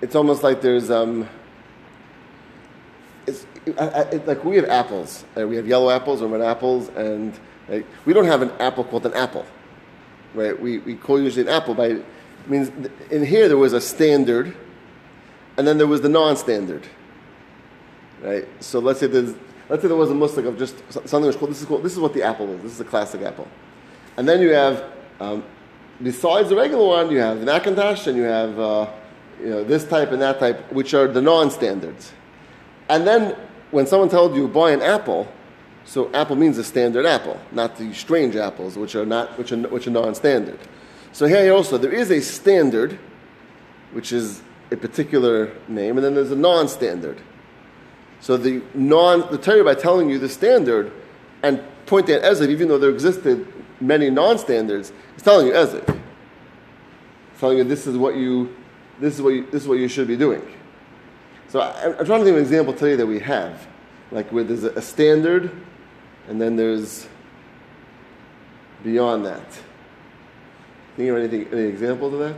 it's 0.00 0.14
almost 0.14 0.44
like 0.44 0.60
there's, 0.60 0.92
um, 0.92 1.28
it's 3.26 3.44
I, 3.76 3.88
I, 3.88 4.00
it, 4.10 4.28
like 4.28 4.44
we 4.44 4.54
have 4.56 4.66
apples. 4.66 5.24
Uh, 5.36 5.48
we 5.48 5.56
have 5.56 5.66
yellow 5.66 5.90
apples 5.90 6.22
or 6.22 6.28
red 6.28 6.40
apples, 6.40 6.88
and 6.90 7.36
like, 7.68 7.84
we 8.04 8.12
don't 8.12 8.26
have 8.26 8.42
an 8.42 8.52
apple 8.60 8.84
called 8.84 9.06
an 9.06 9.14
apple, 9.14 9.44
right? 10.34 10.58
We, 10.58 10.78
we 10.78 10.94
call 10.94 11.20
usually 11.20 11.48
an 11.48 11.52
apple 11.52 11.74
by, 11.74 11.86
it 11.86 12.04
means 12.46 12.70
in 13.10 13.24
here 13.24 13.48
there 13.48 13.58
was 13.58 13.72
a 13.72 13.80
standard, 13.80 14.54
and 15.56 15.66
then 15.66 15.78
there 15.78 15.86
was 15.86 16.00
the 16.00 16.08
non-standard, 16.08 16.86
right? 18.22 18.46
So 18.60 18.78
let's 18.78 19.00
say 19.00 19.06
there's, 19.06 19.34
let's 19.68 19.82
say 19.82 19.88
there 19.88 19.96
was 19.96 20.10
a 20.10 20.14
muslik 20.14 20.46
of 20.46 20.58
just 20.58 20.82
something 20.92 21.26
was 21.26 21.36
called 21.36 21.50
this 21.50 21.60
is 21.60 21.66
called 21.66 21.82
this 21.82 21.92
is 21.92 21.98
what 21.98 22.14
the 22.14 22.22
apple 22.22 22.50
is. 22.54 22.62
This 22.62 22.72
is 22.72 22.80
a 22.80 22.84
classic 22.84 23.22
apple, 23.22 23.48
and 24.16 24.28
then 24.28 24.40
you 24.40 24.50
have 24.50 24.84
um, 25.20 25.44
besides 26.02 26.48
the 26.48 26.56
regular 26.56 26.86
one, 26.86 27.10
you 27.10 27.18
have 27.18 27.40
the 27.40 27.46
Macintosh 27.46 28.06
and 28.06 28.16
you 28.16 28.24
have 28.24 28.58
uh, 28.58 28.90
you 29.40 29.50
know 29.50 29.64
this 29.64 29.84
type 29.84 30.12
and 30.12 30.22
that 30.22 30.38
type, 30.38 30.72
which 30.72 30.94
are 30.94 31.08
the 31.08 31.20
non-standards. 31.20 32.12
And 32.88 33.06
then 33.06 33.36
when 33.70 33.86
someone 33.86 34.08
tells 34.08 34.36
you 34.36 34.48
buy 34.48 34.72
an 34.72 34.82
apple, 34.82 35.30
so 35.84 36.12
apple 36.12 36.36
means 36.36 36.58
a 36.58 36.64
standard 36.64 37.06
apple, 37.06 37.40
not 37.52 37.76
the 37.76 37.92
strange 37.94 38.36
apples, 38.36 38.76
which 38.76 38.94
are 38.94 39.06
not 39.06 39.36
which 39.38 39.52
are 39.52 39.58
which 39.68 39.86
are 39.86 39.90
non-standard. 39.90 40.58
So 41.12 41.26
here 41.26 41.52
also 41.52 41.78
there 41.78 41.92
is 41.92 42.10
a 42.10 42.20
standard, 42.20 42.98
which 43.92 44.12
is 44.12 44.42
a 44.70 44.76
particular 44.76 45.52
name, 45.68 45.96
and 45.96 46.04
then 46.04 46.14
there's 46.14 46.30
a 46.30 46.36
non-standard. 46.36 47.20
So 48.20 48.36
the 48.36 48.62
non 48.74 49.30
the 49.30 49.38
Torah 49.38 49.64
by 49.64 49.74
telling 49.74 50.10
you 50.10 50.18
the 50.18 50.28
standard 50.28 50.92
and 51.42 51.62
pointing 51.86 52.16
at 52.16 52.22
Ezev, 52.22 52.48
even 52.50 52.68
though 52.68 52.78
there 52.78 52.90
existed 52.90 53.50
many 53.80 54.10
non-standards, 54.10 54.92
is 55.16 55.22
telling 55.22 55.46
you. 55.46 55.54
It's 55.54 55.74
telling 57.38 57.58
you 57.58 57.64
this 57.64 57.86
is 57.86 57.96
what 57.96 58.16
you 58.16 58.54
this 59.00 59.14
is 59.14 59.22
what 59.22 59.30
you, 59.30 59.46
this 59.46 59.62
is 59.62 59.68
what 59.68 59.78
you 59.78 59.88
should 59.88 60.06
be 60.06 60.16
doing. 60.16 60.42
So 61.48 61.60
I, 61.60 61.98
am 61.98 62.06
trying 62.06 62.20
to 62.20 62.24
think 62.24 62.28
of 62.28 62.36
an 62.36 62.42
example 62.42 62.74
today 62.74 62.96
that 62.96 63.06
we 63.06 63.18
have, 63.20 63.66
like 64.12 64.30
where 64.30 64.44
there's 64.44 64.64
a, 64.64 64.70
a 64.72 64.82
standard, 64.82 65.50
and 66.28 66.40
then 66.40 66.56
there's 66.56 67.08
beyond 68.84 69.24
that. 69.24 69.42
Think 70.96 71.10
of 71.10 71.16
anything, 71.16 71.48
any 71.52 71.68
examples 71.68 72.12
of 72.12 72.20
that? 72.20 72.36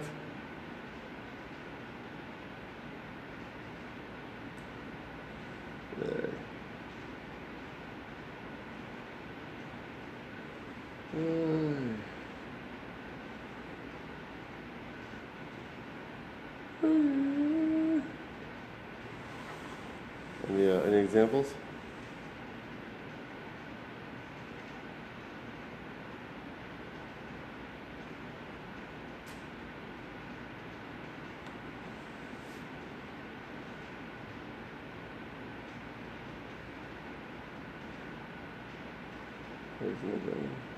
Hmm. 11.12 11.92
Any, 20.48 20.70
uh, 20.70 20.80
any 20.82 20.96
examples? 20.98 21.54
There's 39.80 39.96
another- 40.04 40.71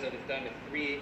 as 0.00 0.06
of 0.06 0.14
it's 0.14 0.28
done 0.28 0.44
with 0.44 0.52
three. 0.68 1.00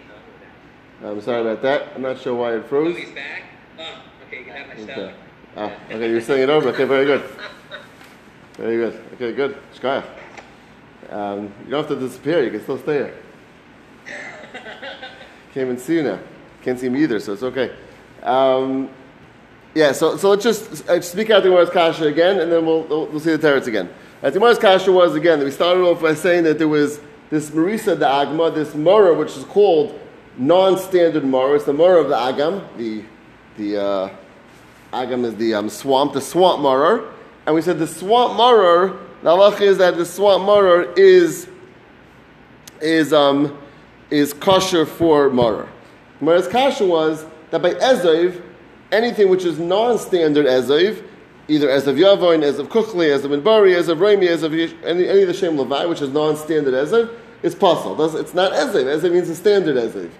Oh, 1.02 1.12
I'm 1.12 1.20
sorry 1.20 1.42
about 1.42 1.62
that. 1.62 1.92
I'm 1.94 2.02
not 2.02 2.20
sure 2.20 2.34
why 2.34 2.56
it 2.56 2.66
froze. 2.66 2.94
Louis 2.94 3.12
back. 3.12 3.42
Oh, 3.78 4.02
okay, 4.26 4.40
you 4.40 4.44
can 4.44 4.56
have 4.56 4.86
my 4.86 4.92
okay. 4.92 5.14
Ah, 5.56 5.72
okay, 5.90 6.10
you're 6.10 6.20
saying 6.20 6.42
it 6.42 6.50
over. 6.50 6.70
Okay, 6.70 6.84
very 6.84 7.04
good. 7.04 7.22
Very 8.54 8.76
good. 8.76 9.00
Okay, 9.14 9.32
good. 9.32 9.56
Shkaya. 9.74 10.04
Um, 11.10 11.52
you 11.64 11.70
don't 11.70 11.88
have 11.88 11.88
to 11.88 11.96
disappear. 11.96 12.42
You 12.42 12.50
can 12.50 12.62
still 12.62 12.78
stay 12.78 12.94
here. 12.94 13.14
Can't 15.54 15.56
even 15.56 15.78
see 15.78 15.94
you 15.94 16.02
now. 16.02 16.18
Can't 16.62 16.78
see 16.78 16.88
me 16.88 17.02
either, 17.04 17.20
so 17.20 17.32
it's 17.32 17.42
okay. 17.44 17.74
Um, 18.22 18.90
yeah, 19.74 19.92
so, 19.92 20.16
so 20.16 20.30
let's 20.30 20.42
just 20.42 20.88
uh, 20.88 21.00
speak 21.00 21.30
out 21.30 21.44
the 21.44 21.48
Gemara's 21.48 21.70
Kasha 21.70 22.06
again, 22.06 22.40
and 22.40 22.50
then 22.50 22.66
we'll, 22.66 22.82
we'll, 22.82 23.06
we'll 23.06 23.20
see 23.20 23.34
the 23.34 23.38
Teretz 23.38 23.68
again. 23.68 23.88
Uh, 24.20 24.30
the 24.30 24.32
Gemara's 24.32 24.58
Kasha 24.58 24.90
was, 24.90 25.14
again, 25.14 25.38
we 25.38 25.52
started 25.52 25.82
off 25.82 26.02
by 26.02 26.14
saying 26.14 26.42
that 26.44 26.58
there 26.58 26.68
was 26.68 27.00
this 27.30 27.50
Marisa 27.50 27.98
da 27.98 28.24
Agma, 28.24 28.54
this 28.54 28.74
Mora, 28.74 29.14
which 29.14 29.36
is 29.36 29.44
called 29.44 29.98
non-standard 30.36 31.24
Mora. 31.24 31.56
It's 31.56 31.64
the 31.64 31.72
Mora 31.72 32.00
of 32.00 32.08
the 32.08 32.16
Agam. 32.16 32.64
The, 32.76 33.04
the 33.56 33.82
uh, 33.82 34.10
Agam 34.92 35.24
is 35.24 35.36
the 35.36 35.54
um, 35.54 35.68
swamp, 35.68 36.14
the 36.14 36.20
swamp 36.20 36.62
Mora. 36.62 37.12
And 37.46 37.54
we 37.54 37.62
said 37.62 37.78
the 37.78 37.86
swamp 37.86 38.36
Mora, 38.36 38.96
the 39.22 39.30
halach 39.30 39.60
is 39.60 39.78
that 39.78 39.96
the 39.96 40.04
swamp 40.06 40.44
Mora 40.44 40.92
is, 40.96 41.48
is, 42.80 43.12
um, 43.12 43.58
is 44.10 44.32
kosher 44.32 44.86
for 44.86 45.30
Mora. 45.30 45.68
Whereas 46.20 46.48
Kasha 46.48 46.84
was 46.84 47.24
that 47.50 47.62
by 47.62 47.74
Ezev, 47.74 48.42
anything 48.90 49.28
which 49.28 49.44
is 49.44 49.58
non-standard 49.58 50.46
Ezev, 50.46 51.04
either 51.48 51.68
as 51.70 51.84
Ezev 51.84 51.96
Yavoin, 51.96 52.42
Ezev 52.42 52.68
Kuchli, 52.68 53.08
Ezev 53.08 53.40
Minbari, 53.40 53.74
Ezev 53.76 54.00
Rami, 54.00 54.26
Ezev 54.26 54.56
Yesh- 54.56 54.74
any, 54.84 55.08
any 55.08 55.22
of 55.22 55.28
the 55.28 55.34
Shem 55.34 55.58
Levi, 55.58 55.84
which 55.86 56.02
is 56.02 56.10
non-standard 56.10 56.74
Ezev, 56.74 57.14
is 57.42 57.54
possible. 57.54 58.16
It's 58.16 58.34
not 58.34 58.52
Ezev. 58.52 58.84
Ezev 58.84 59.12
means 59.12 59.28
the 59.28 59.34
standard 59.34 59.76
Ezev, 59.76 60.10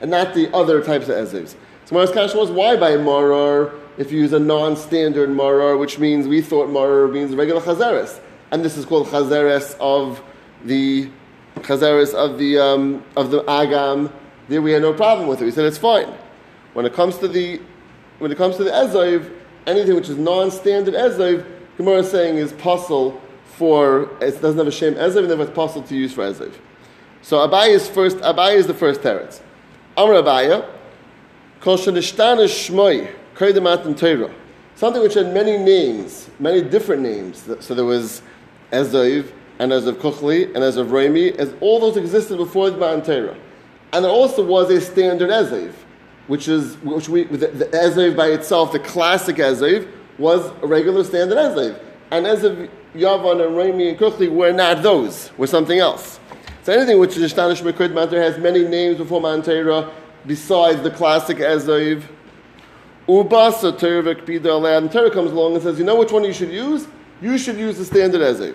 and 0.00 0.10
not 0.10 0.34
the 0.34 0.52
other 0.54 0.82
types 0.82 1.08
of 1.08 1.16
Ezevs. 1.16 1.54
So 1.84 1.94
Whereas 1.94 2.10
Kasha 2.10 2.36
was, 2.36 2.50
why 2.50 2.76
by 2.76 2.96
Marar 2.96 3.72
if 3.98 4.12
you 4.12 4.20
use 4.20 4.32
a 4.32 4.38
non-standard 4.38 5.28
Marar, 5.28 5.76
which 5.76 5.98
means 5.98 6.28
we 6.28 6.40
thought 6.40 6.70
Marar 6.70 7.08
means 7.08 7.34
regular 7.34 7.60
Chazeres, 7.60 8.20
and 8.52 8.64
this 8.64 8.76
is 8.76 8.84
called 8.84 9.08
Chazeres 9.08 9.76
of 9.80 10.22
the 10.64 11.10
Chazeres 11.56 12.14
of 12.14 12.38
the 12.38 12.58
um, 12.58 13.04
of 13.16 13.30
the 13.30 13.42
Agam. 13.42 14.12
There 14.48 14.62
we 14.62 14.70
had 14.70 14.82
no 14.82 14.94
problem 14.94 15.28
with 15.28 15.42
it. 15.42 15.44
We 15.44 15.50
said 15.50 15.64
it's 15.64 15.78
fine. 15.78 16.06
When 16.74 16.86
it 16.86 16.94
comes 16.94 17.18
to 17.18 17.28
the 17.28 17.60
when 18.20 18.30
it 18.30 18.38
comes 18.38 18.56
to 18.56 18.64
the 18.64 18.70
Ezoiv, 18.70 19.30
anything 19.68 19.94
which 19.94 20.08
is 20.08 20.16
non-standard 20.16 20.94
Ezoiv, 20.94 21.46
Gemara 21.76 21.98
is 21.98 22.10
saying 22.10 22.36
is 22.36 22.52
possible 22.54 23.20
for 23.56 24.10
it 24.20 24.40
doesn't 24.40 24.58
have 24.58 24.66
a 24.66 24.72
shame 24.72 24.94
Ezoiv, 24.94 25.18
and 25.18 25.30
therefore 25.30 25.46
it's 25.46 25.54
possible 25.54 25.86
to 25.86 25.94
use 25.94 26.12
for 26.12 26.22
Ezoiv. 26.22 26.54
So 27.22 27.36
Abaye 27.46 27.70
is 27.70 27.88
first. 27.88 28.18
Abaye 28.18 28.54
is 28.56 28.66
the 28.66 28.74
first 28.74 29.00
teretz. 29.00 29.40
Amr 29.96 30.14
Abaye, 30.14 30.68
Kol 31.60 31.76
Shanishtan 31.76 32.38
Shmoi, 32.46 33.12
Kredemat 33.34 33.84
and 33.84 33.98
Torah. 33.98 34.32
Something 34.76 35.02
which 35.02 35.14
had 35.14 35.34
many 35.34 35.58
names, 35.58 36.30
many 36.38 36.62
different 36.62 37.02
names. 37.02 37.48
So 37.60 37.74
there 37.74 37.84
was 37.84 38.22
Ezoiv, 38.72 39.32
and 39.58 39.72
Ezoiv 39.72 39.94
Kuchli, 39.94 40.44
and 40.46 40.58
Ezoiv 40.58 40.90
Rami, 40.90 41.32
as 41.32 41.52
all 41.60 41.80
those 41.80 41.96
existed 41.96 42.36
before 42.36 42.70
the 42.70 42.76
Matan 42.76 43.02
Torah. 43.02 43.36
And 43.92 44.04
there 44.04 44.12
also 44.12 44.44
was 44.44 44.70
a 44.70 44.80
standard 44.80 45.30
Ezoiv, 45.30 45.72
which 46.28 46.46
is 46.46 46.76
which 46.76 47.08
we 47.08 47.24
the, 47.24 47.48
the 47.48 47.64
Ezoiv 47.66 48.16
by 48.16 48.28
itself, 48.28 48.70
the 48.70 48.78
classic 48.78 49.36
Ezoiv, 49.36 49.90
was 50.18 50.46
a 50.62 50.66
regular 50.66 51.02
standard 51.02 51.36
Ezev. 51.36 51.82
And 52.10 52.26
Ezev, 52.26 52.70
Yavan, 52.94 53.44
and 53.44 53.56
Rami 53.56 53.90
and 53.90 53.98
Kuchli 53.98 54.30
were 54.30 54.52
not 54.52 54.82
those, 54.82 55.30
were 55.36 55.46
something 55.46 55.78
else. 55.78 56.20
So 56.62 56.72
anything 56.72 56.98
which 56.98 57.16
is 57.16 57.32
Ishtanish 57.32 57.62
Mekud 57.62 57.92
Manter 57.92 58.20
has 58.20 58.38
many 58.38 58.66
names 58.66 58.98
before 58.98 59.20
Mantera 59.20 59.90
besides 60.26 60.82
the 60.82 60.90
classic 60.90 61.38
Ezev. 61.38 62.04
Ubasa 63.08 63.72
Tervik 63.72 64.26
Bida 64.26 64.76
And 64.76 64.92
Torah 64.92 65.10
comes 65.10 65.32
along 65.32 65.54
and 65.54 65.62
says, 65.62 65.78
you 65.78 65.84
know 65.84 65.96
which 65.96 66.12
one 66.12 66.24
you 66.24 66.32
should 66.34 66.50
use? 66.50 66.86
You 67.22 67.38
should 67.38 67.56
use 67.56 67.78
the 67.78 67.86
standard 67.86 68.20
Ezev. 68.20 68.54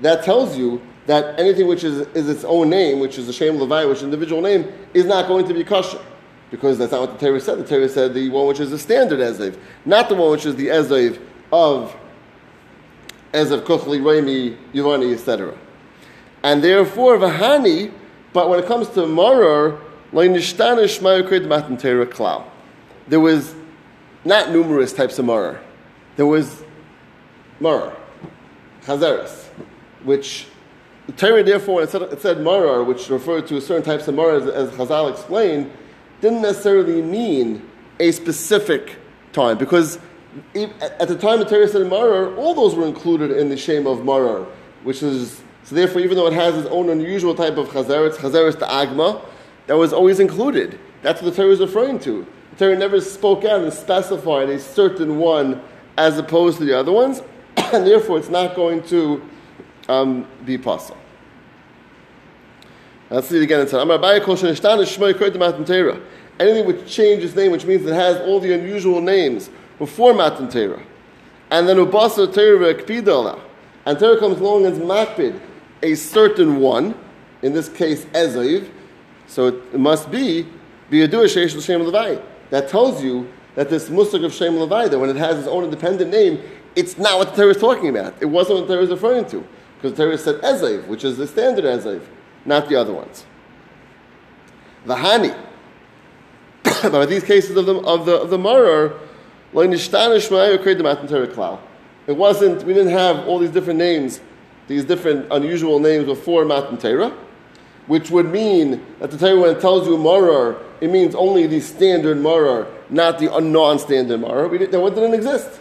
That 0.00 0.22
tells 0.24 0.56
you 0.56 0.80
that 1.06 1.38
anything 1.38 1.66
which 1.66 1.84
is, 1.84 2.06
is 2.08 2.28
its 2.28 2.44
own 2.44 2.70
name, 2.70 2.98
which 3.00 3.18
is 3.18 3.28
a 3.28 3.32
Shem 3.32 3.58
Levai, 3.58 3.88
which 3.88 3.98
is 3.98 4.02
an 4.04 4.08
individual 4.12 4.40
name, 4.40 4.72
is 4.94 5.04
not 5.04 5.28
going 5.28 5.46
to 5.46 5.54
be 5.54 5.62
kosher. 5.64 6.00
Because 6.50 6.78
that's 6.78 6.92
not 6.92 7.00
what 7.00 7.18
the 7.18 7.26
Torah 7.26 7.40
said. 7.40 7.58
The 7.58 7.64
Torah 7.64 7.88
said 7.88 8.14
the 8.14 8.28
one 8.30 8.46
which 8.46 8.60
is 8.60 8.70
the 8.70 8.78
standard 8.78 9.18
Ezev, 9.18 9.58
not 9.84 10.08
the 10.08 10.14
one 10.14 10.30
which 10.30 10.46
is 10.46 10.56
the 10.56 10.68
Ezev 10.68 11.20
of 11.52 11.94
Ezev 13.32 13.62
Kuchli, 13.62 14.00
Reimi, 14.00 14.56
Yuvani, 14.72 15.12
etc. 15.12 15.56
And 16.42 16.62
therefore, 16.62 17.18
Vahani, 17.18 17.92
but 18.32 18.48
when 18.48 18.60
it 18.60 18.66
comes 18.66 18.88
to 18.90 19.06
Marar, 19.06 19.80
there 23.08 23.20
was 23.20 23.54
not 24.24 24.50
numerous 24.50 24.92
types 24.92 25.18
of 25.18 25.24
Marar. 25.24 25.60
There 26.16 26.26
was 26.26 26.62
Marar, 27.60 27.96
Chazeres, 28.84 29.46
which 30.04 30.46
the 31.06 31.12
Torah, 31.12 31.42
therefore, 31.42 31.82
it 31.82 31.90
said, 31.90 32.02
it 32.02 32.20
said 32.20 32.40
Marar, 32.40 32.82
which 32.84 33.10
referred 33.10 33.46
to 33.48 33.60
certain 33.60 33.84
types 33.84 34.08
of 34.08 34.14
Marar, 34.14 34.36
as, 34.36 34.46
as 34.46 34.70
Chazal 34.70 35.10
explained, 35.10 35.70
didn't 36.20 36.40
necessarily 36.40 37.02
mean 37.02 37.68
a 38.00 38.10
specific 38.10 38.96
time, 39.32 39.58
because 39.58 39.98
at 40.54 41.08
the 41.08 41.16
time 41.16 41.38
the 41.38 41.44
Torah 41.44 41.68
said 41.68 41.86
Marar, 41.88 42.34
all 42.36 42.54
those 42.54 42.74
were 42.74 42.86
included 42.86 43.30
in 43.30 43.50
the 43.50 43.56
shame 43.56 43.86
of 43.86 44.04
Marar, 44.04 44.46
which 44.82 45.02
is, 45.02 45.42
so 45.64 45.74
therefore, 45.74 46.00
even 46.00 46.16
though 46.16 46.26
it 46.26 46.32
has 46.32 46.56
its 46.56 46.68
own 46.68 46.88
unusual 46.88 47.34
type 47.34 47.56
of 47.56 47.68
Chazeres, 47.68 48.16
Chazeres 48.16 48.58
to 48.58 48.64
Agma, 48.64 49.22
that 49.66 49.76
was 49.76 49.92
always 49.92 50.20
included. 50.20 50.78
That's 51.02 51.20
what 51.20 51.34
the 51.34 51.42
Torah 51.42 51.52
is 51.52 51.60
referring 51.60 51.98
to. 52.00 52.26
The 52.52 52.56
Torah 52.56 52.78
never 52.78 53.00
spoke 53.00 53.44
out 53.44 53.62
and 53.62 53.72
specified 53.72 54.48
a 54.48 54.58
certain 54.58 55.18
one 55.18 55.62
as 55.96 56.18
opposed 56.18 56.58
to 56.58 56.64
the 56.64 56.78
other 56.78 56.92
ones, 56.92 57.22
and 57.56 57.86
therefore 57.86 58.18
it's 58.18 58.30
not 58.30 58.56
going 58.56 58.82
to 58.84 59.22
um, 59.88 60.26
be 60.44 60.58
possible. 60.58 60.98
Let's 63.10 63.28
see 63.28 63.36
it 63.36 63.42
again. 63.42 63.60
Anything 66.40 66.66
which 66.66 66.86
changes 66.86 67.36
name, 67.36 67.52
which 67.52 67.64
means 67.64 67.86
it 67.86 67.94
has 67.94 68.20
all 68.22 68.40
the 68.40 68.52
unusual 68.52 69.00
names 69.00 69.50
before 69.78 70.14
Matan 70.14 70.48
Torah. 70.48 70.82
And 71.50 71.68
then 71.68 71.76
Ubasa 71.76 72.32
Torah 72.32 72.74
Kpidala. 72.74 73.40
And 73.86 73.98
Torah 73.98 74.18
comes 74.18 74.40
along 74.40 74.66
as 74.66 74.78
Makpid, 74.78 75.38
a 75.82 75.94
certain 75.94 76.56
one, 76.56 76.94
in 77.42 77.52
this 77.52 77.68
case 77.68 78.06
Eziv, 78.06 78.68
so 79.26 79.48
it, 79.48 79.54
it 79.72 79.80
must 79.80 80.10
be 80.10 80.46
Be 80.90 81.06
Biyadu 81.06 81.24
Sheish 81.24 81.64
Shem 81.64 81.82
Levai. 81.82 82.22
That 82.50 82.68
tells 82.68 83.02
you 83.02 83.30
that 83.54 83.70
this 83.70 83.88
Musik 83.88 84.24
of 84.24 84.32
Shem 84.32 84.54
Levai, 84.54 84.90
that 84.90 84.98
when 84.98 85.10
it 85.10 85.16
has 85.16 85.38
its 85.38 85.48
own 85.48 85.64
independent 85.64 86.10
name, 86.10 86.40
it's 86.74 86.98
not 86.98 87.18
what 87.18 87.30
the 87.30 87.36
Torah 87.42 87.50
is 87.50 87.58
talking 87.58 87.88
about. 87.88 88.14
It 88.20 88.26
wasn't 88.26 88.60
what 88.60 88.68
the 88.68 88.74
Torah 88.74 88.84
is 88.84 88.90
referring 88.90 89.26
to. 89.26 89.46
Because 89.84 89.98
the 89.98 90.04
Torah 90.04 90.16
said 90.16 90.40
Ezev, 90.40 90.86
which 90.86 91.04
is 91.04 91.18
the 91.18 91.26
standard 91.26 91.66
Ezev, 91.66 92.00
not 92.46 92.70
the 92.70 92.74
other 92.74 92.94
ones. 92.94 93.26
Vahani. 94.86 95.38
but 96.64 97.04
these 97.10 97.22
cases 97.22 97.54
of 97.54 97.66
the, 97.66 97.74
of 97.80 98.06
the, 98.06 98.16
of 98.16 98.30
the 98.30 98.38
Marar, 98.38 98.94
it 102.06 102.16
wasn't, 102.16 102.64
we 102.64 102.72
didn't 102.72 102.94
have 102.94 103.28
all 103.28 103.38
these 103.38 103.50
different 103.50 103.78
names, 103.78 104.22
these 104.68 104.86
different 104.86 105.30
unusual 105.30 105.78
names 105.78 106.06
before 106.06 106.46
Matan 106.46 106.78
Torah 106.78 107.14
which 107.86 108.10
would 108.10 108.32
mean 108.32 108.82
that 109.00 109.10
the 109.10 109.18
Torah, 109.18 109.38
when 109.38 109.54
it 109.54 109.60
tells 109.60 109.86
you 109.86 109.98
marar, 109.98 110.56
it 110.80 110.88
means 110.88 111.14
only 111.14 111.46
the 111.46 111.60
standard 111.60 112.16
marar, 112.16 112.66
not 112.88 113.18
the 113.18 113.28
non-standard 113.38 114.18
marar. 114.18 114.48
That 114.48 114.80
one 114.80 114.94
didn't 114.94 115.12
exist. 115.12 115.60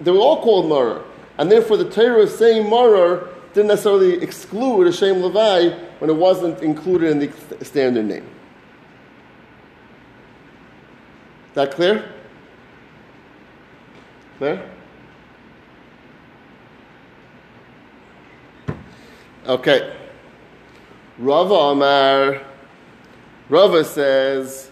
They 0.00 0.12
were 0.12 0.18
all 0.18 0.40
called 0.40 0.68
marar. 0.68 1.02
And 1.36 1.50
therefore 1.50 1.76
the 1.76 1.90
Torah 1.90 2.22
is 2.22 2.38
saying 2.38 2.70
marar 2.70 3.28
didn't 3.58 3.70
necessarily 3.70 4.22
exclude 4.22 4.86
a 4.86 4.92
Shem 4.92 5.20
Levi 5.20 5.70
when 5.98 6.08
it 6.08 6.14
wasn't 6.16 6.62
included 6.62 7.10
in 7.10 7.18
the 7.18 7.64
standard 7.64 8.04
name. 8.04 8.24
That 11.54 11.72
clear? 11.72 12.08
Clear? 14.38 14.70
Okay. 19.44 19.96
Rava 21.18 21.54
Amar, 21.54 22.40
Rava 23.48 23.82
says, 23.82 24.70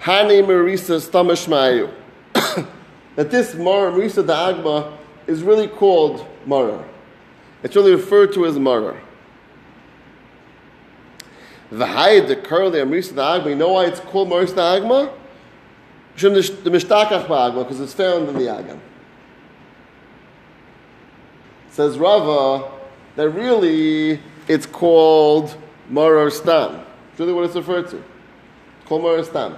Hani 0.00 0.44
Marisa 0.44 1.00
Stamashmayu. 1.00 1.92
that 3.16 3.32
this 3.32 3.56
Mar, 3.56 3.90
Marisa 3.90 4.22
Da'agma, 4.24 4.96
is 5.26 5.42
really 5.42 5.66
called 5.66 6.24
Mara. 6.46 6.88
It's 7.62 7.76
really 7.76 7.92
referred 7.92 8.32
to 8.34 8.46
as 8.46 8.58
Mara. 8.58 9.00
The 11.70 11.86
Hayed, 11.86 12.28
the 12.28 12.36
Curly, 12.36 12.80
Marisa 12.80 13.12
Da'agma, 13.12 13.50
you 13.50 13.54
know 13.54 13.70
why 13.70 13.86
it's 13.86 14.00
called 14.00 14.28
Marisa 14.28 14.54
Da'agma? 14.54 15.12
The 16.16 16.70
Mishtakach 16.70 17.26
Ba'agma, 17.26 17.62
because 17.64 17.80
it's 17.80 17.94
found 17.94 18.28
in 18.28 18.34
the 18.34 18.46
Agam. 18.46 18.78
Says 21.70 21.98
Rava 21.98 22.70
that 23.16 23.30
really 23.30 24.20
it's 24.48 24.66
called 24.66 25.56
Marar 25.88 26.30
Stam. 26.30 26.84
It's 27.10 27.20
really 27.20 27.32
what 27.32 27.44
it's 27.44 27.54
referred 27.54 27.88
to. 27.90 27.96
It's 27.96 28.86
called 28.86 29.02
Marar 29.02 29.24
Stam. 29.24 29.56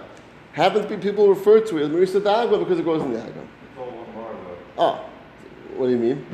Happens 0.52 0.86
to 0.86 0.96
be 0.96 1.02
people 1.02 1.28
refer 1.28 1.60
to 1.60 1.78
it 1.78 1.82
as 1.82 1.88
Marisa 1.88 2.20
Dagma 2.20 2.60
because 2.60 2.78
it 2.78 2.84
goes 2.84 3.02
in 3.02 3.12
the 3.12 3.18
Agam. 3.18 3.48
Oh, 4.78 5.04
what 5.76 5.86
do 5.86 5.92
you 5.92 5.98
mean? 5.98 6.24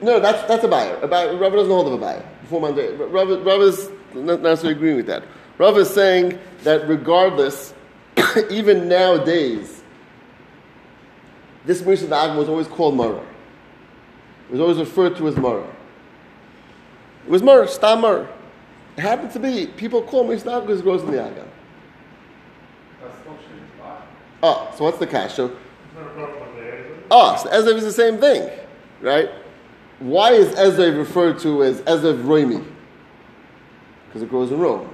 No, 0.00 0.20
that's 0.20 0.46
that's 0.46 0.64
Abaye. 0.64 1.02
About 1.02 1.40
Rav 1.40 1.52
doesn't 1.52 1.70
hold 1.70 1.92
of 1.92 2.00
Abaye. 2.00 2.24
Before 2.42 2.60
Monday, 2.60 2.94
Rav, 2.96 3.28
Rav 3.44 3.60
is 3.60 3.90
not 4.14 4.40
necessarily 4.42 4.76
agreeing 4.76 4.96
with 4.96 5.06
that. 5.06 5.24
Rav 5.58 5.76
is 5.76 5.90
saying 5.90 6.38
that 6.62 6.88
regardless, 6.88 7.74
even 8.50 8.88
nowadays, 8.88 9.82
this 11.64 11.82
Marisa 11.82 12.06
Dagma 12.06 12.36
was 12.36 12.48
always 12.48 12.68
called 12.68 12.96
Mara. 12.96 13.24
It 14.48 14.52
was 14.52 14.60
always 14.60 14.78
referred 14.78 15.16
to 15.16 15.28
as 15.28 15.36
Mara. 15.36 15.66
It 17.26 17.30
was 17.30 17.42
Mur, 17.42 17.66
Stammer. 17.66 18.28
It 18.96 19.02
happened 19.02 19.32
to 19.32 19.38
be, 19.38 19.66
people 19.66 20.02
call 20.02 20.24
me 20.24 20.38
Stam 20.38 20.62
because 20.62 20.80
it 20.80 20.82
grows 20.82 21.02
in 21.02 21.10
the 21.10 21.18
Agam. 21.18 21.46
Oh, 24.42 24.72
so 24.76 24.84
what's 24.84 24.98
the 24.98 25.06
kasha? 25.06 25.50
So 27.10 27.48
Ezev 27.50 27.76
is 27.76 27.84
the 27.84 27.92
same 27.92 28.18
thing, 28.18 28.50
right? 29.00 29.30
Why 29.98 30.32
is 30.32 30.54
Ezev 30.54 30.96
referred 30.96 31.38
to 31.40 31.64
as 31.64 31.80
Ezev 31.82 32.22
Roimi? 32.24 32.64
Because 34.06 34.22
it 34.22 34.30
grows 34.30 34.52
in 34.52 34.58
Rome. 34.58 34.92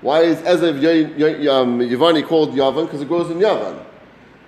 Why 0.00 0.22
is 0.22 0.38
Ezev 0.38 0.76
um, 1.48 1.78
Yavani 1.78 2.26
called 2.26 2.54
Yavan? 2.54 2.86
Because 2.86 3.00
it 3.00 3.08
grows 3.08 3.30
in 3.30 3.38
Yavan. 3.38 3.84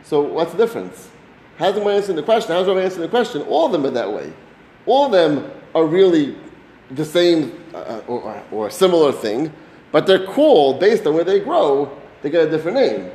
So 0.03 0.20
what's 0.20 0.53
the 0.53 0.59
difference? 0.59 1.09
How's 1.59 1.74
the 1.74 1.81
answering 1.83 2.16
the 2.16 2.22
question? 2.22 2.53
How's 2.53 2.66
Rabbi 2.66 2.83
answering 2.83 3.03
the 3.03 3.09
question? 3.09 3.42
All 3.42 3.66
of 3.66 3.72
them 3.72 3.87
are 3.87 3.90
that 3.90 4.12
way. 4.12 4.33
All 4.87 5.07
of 5.07 5.12
them 5.12 5.50
are 5.74 5.87
really 5.87 6.37
the 6.90 7.05
same 7.05 7.64
uh, 7.72 8.03
or, 8.07 8.42
or, 8.50 8.66
a 8.66 8.70
similar 8.70 9.12
thing, 9.12 9.53
but 9.90 10.07
they're 10.07 10.27
called 10.27 10.81
based 10.81 11.07
on 11.07 11.14
where 11.14 11.24
they 11.24 11.40
grow, 11.40 11.96
they 12.22 12.31
get 12.31 12.46
a 12.46 12.50
different 12.50 12.77
name. 12.77 13.11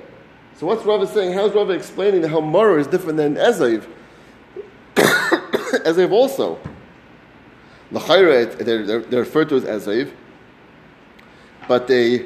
So 0.60 0.68
what's 0.68 0.84
Rava 0.84 1.08
saying? 1.08 1.32
How's 1.32 1.54
Rava 1.54 1.72
explaining 1.72 2.22
how 2.22 2.42
Mara 2.42 2.82
is 2.82 2.88
different 2.88 3.16
than 3.16 3.36
Ezev? 3.36 3.88
Ezev 4.98 6.12
also. 6.12 6.60
L'chayre, 7.92 8.58
they're, 8.58 8.84
they're, 9.04 9.22
referred 9.22 9.48
to 9.48 9.56
as 9.56 9.64
Ezev, 9.64 10.12
but 11.70 11.88
they, 11.88 12.26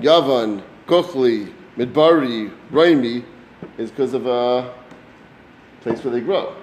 Yavan, 0.00 0.60
Kochli, 0.88 1.54
Midbari, 1.76 2.52
Raimi, 2.72 3.24
is 3.78 3.90
because 3.90 4.12
of 4.12 4.26
a 4.26 4.74
place 5.82 6.02
where 6.02 6.14
they 6.14 6.20
grow. 6.20 6.56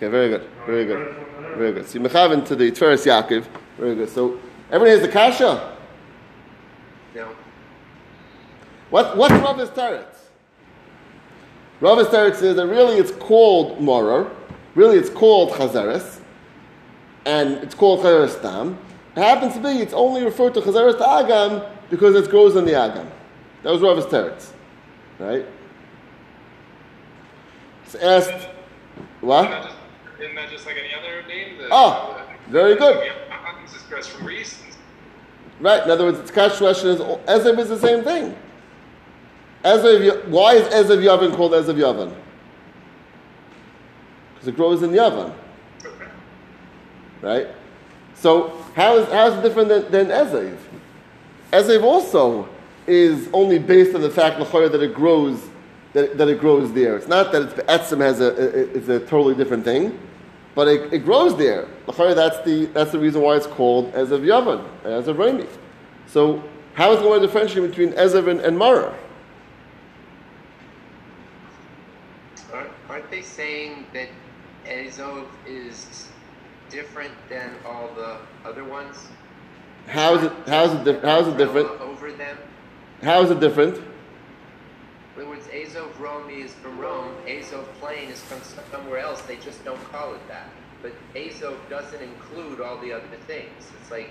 Okay, 0.00 0.08
very 0.08 0.30
good, 0.30 0.48
very 0.64 0.86
good, 0.86 1.14
very 1.58 1.72
good. 1.74 1.86
So 1.86 1.98
you 1.98 2.08
mechaven 2.08 2.46
to 2.46 2.56
the 2.56 2.70
Tveres 2.72 3.04
Yaakov, 3.04 3.44
very 3.76 3.94
good. 3.94 4.08
So 4.08 4.40
everybody 4.70 4.92
has 4.92 5.02
the 5.02 5.12
kasha. 5.12 5.76
No. 7.14 7.28
What 8.88 9.18
what's 9.18 9.34
Rava's 9.34 9.68
teretz? 9.68 10.16
Rava's 11.82 12.06
teretz 12.06 12.42
is 12.42 12.56
that 12.56 12.66
really 12.66 12.96
it's 12.96 13.10
called 13.10 13.78
morer, 13.78 14.30
really 14.74 14.96
it's 14.96 15.10
called 15.10 15.50
chazeres, 15.50 16.20
and 17.26 17.58
it's 17.58 17.74
called 17.74 18.00
chazeres 18.00 18.40
tam. 18.40 18.78
It 19.14 19.20
happens 19.20 19.52
to 19.52 19.60
be 19.60 19.82
it's 19.82 19.92
only 19.92 20.24
referred 20.24 20.54
to 20.54 20.62
chazeres 20.62 20.96
to 20.96 21.04
agam 21.04 21.68
because 21.90 22.14
it 22.14 22.30
grows 22.30 22.56
in 22.56 22.64
the 22.64 22.72
agam. 22.72 23.06
That 23.64 23.70
was 23.70 23.82
Rava's 23.82 24.06
teretz, 24.06 24.52
right? 25.18 25.44
It's 27.84 27.96
asked, 27.96 28.48
what? 29.20 29.72
Isn't 30.20 30.34
that 30.34 30.50
just, 30.50 30.50
isn't 30.50 30.50
that 30.50 30.50
just 30.50 30.66
like 30.66 30.76
any 30.76 30.94
other 30.94 31.26
name? 31.28 31.58
The, 31.58 31.68
Oh, 31.70 32.22
very 32.48 32.76
good. 32.76 33.10
This 33.64 33.74
is 33.74 33.82
Chris 33.82 34.06
from 34.06 34.26
Greece. 34.26 34.62
Right. 35.60 35.82
In 35.84 35.90
other 35.90 36.04
words, 36.04 36.20
the 36.20 36.32
Kash 36.32 36.56
question 36.58 36.90
is 36.90 37.00
Ezev 37.00 37.58
is 37.58 37.68
the 37.68 37.78
same 37.78 38.02
thing. 38.02 38.36
Ezev, 39.64 40.28
why 40.28 40.54
is 40.54 40.66
Ezev 40.68 41.02
Yavin 41.02 41.34
called 41.36 41.52
Ezev 41.52 41.74
Yavin? 41.74 42.14
Because 44.34 44.48
it 44.48 44.56
grows 44.56 44.82
in 44.82 44.90
Yavin, 44.90 45.34
Okay. 45.84 46.06
right? 47.20 47.48
So 48.14 48.64
how 48.74 48.96
is 48.96 49.08
how 49.12 49.26
is 49.28 49.38
it 49.38 49.42
different 49.42 49.68
than, 49.68 49.90
than 49.90 50.06
Ezev? 50.06 50.56
Ezev 51.52 51.82
also 51.82 52.48
is 52.86 53.28
only 53.32 53.58
based 53.58 53.94
on 53.94 54.00
the 54.00 54.10
fact 54.10 54.38
that 54.38 54.82
it 54.82 54.94
grows 54.94 55.46
that, 55.92 56.16
that 56.16 56.28
it 56.28 56.40
grows 56.40 56.72
there. 56.72 56.96
It's 56.96 57.08
not 57.08 57.32
that 57.32 57.42
it's 57.42 57.54
Etzim 57.54 58.00
has 58.00 58.20
a, 58.20 58.26
a 58.28 58.76
it's 58.76 58.88
a 58.88 59.00
totally 59.00 59.34
different 59.34 59.64
thing, 59.64 59.98
but 60.54 60.68
it, 60.68 60.92
it 60.92 61.04
grows 61.04 61.36
there. 61.36 61.68
That's 61.86 62.40
the 62.44 62.68
that's 62.72 62.92
the 62.92 62.98
reason 62.98 63.22
why 63.22 63.36
it's 63.36 63.46
called 63.46 63.92
Ezev 63.92 64.22
Yavin, 64.22 64.64
Ezev 64.82 65.14
Reini. 65.16 65.48
So 66.06 66.42
how 66.74 66.92
is 66.92 67.00
it 67.00 67.02
going 67.02 67.20
to 67.20 67.26
differentiate 67.26 67.70
between 67.70 67.92
Ezev 67.92 68.28
and, 68.28 68.40
and 68.40 68.56
Mara? 68.56 68.94
Aren't, 72.88 73.08
they 73.10 73.22
saying 73.22 73.86
that 73.92 74.08
Azov 74.66 75.28
is 75.46 76.08
different 76.68 77.12
than 77.28 77.52
all 77.64 77.88
the 77.94 78.16
other 78.44 78.64
ones? 78.64 78.96
How 79.86 80.16
is 80.16 80.24
it 80.24 80.32
how 80.46 80.64
is 80.64 80.86
it 80.86 81.04
how 81.04 81.20
is 81.20 81.28
it 81.28 81.36
different? 81.36 81.68
Over 81.80 82.12
them? 82.12 82.36
How 83.02 83.22
is 83.22 83.30
it 83.30 83.40
different? 83.40 83.80
In 85.20 85.26
other 85.26 85.36
words, 85.36 85.48
Azov 85.48 86.00
Romi 86.00 86.40
is 86.40 86.54
from 86.54 86.78
Rome, 86.78 87.14
Azov 87.28 87.68
Plain 87.78 88.08
is 88.08 88.22
from 88.22 88.40
somewhere 88.70 89.00
else, 89.00 89.20
they 89.22 89.36
just 89.36 89.62
don't 89.66 89.84
call 89.92 90.14
it 90.14 90.28
that. 90.28 90.48
But 90.80 90.92
Azov 91.14 91.58
doesn't 91.68 92.00
include 92.00 92.62
all 92.62 92.78
the 92.78 92.94
other 92.94 93.04
things. 93.26 93.52
It's 93.78 93.90
like, 93.90 94.08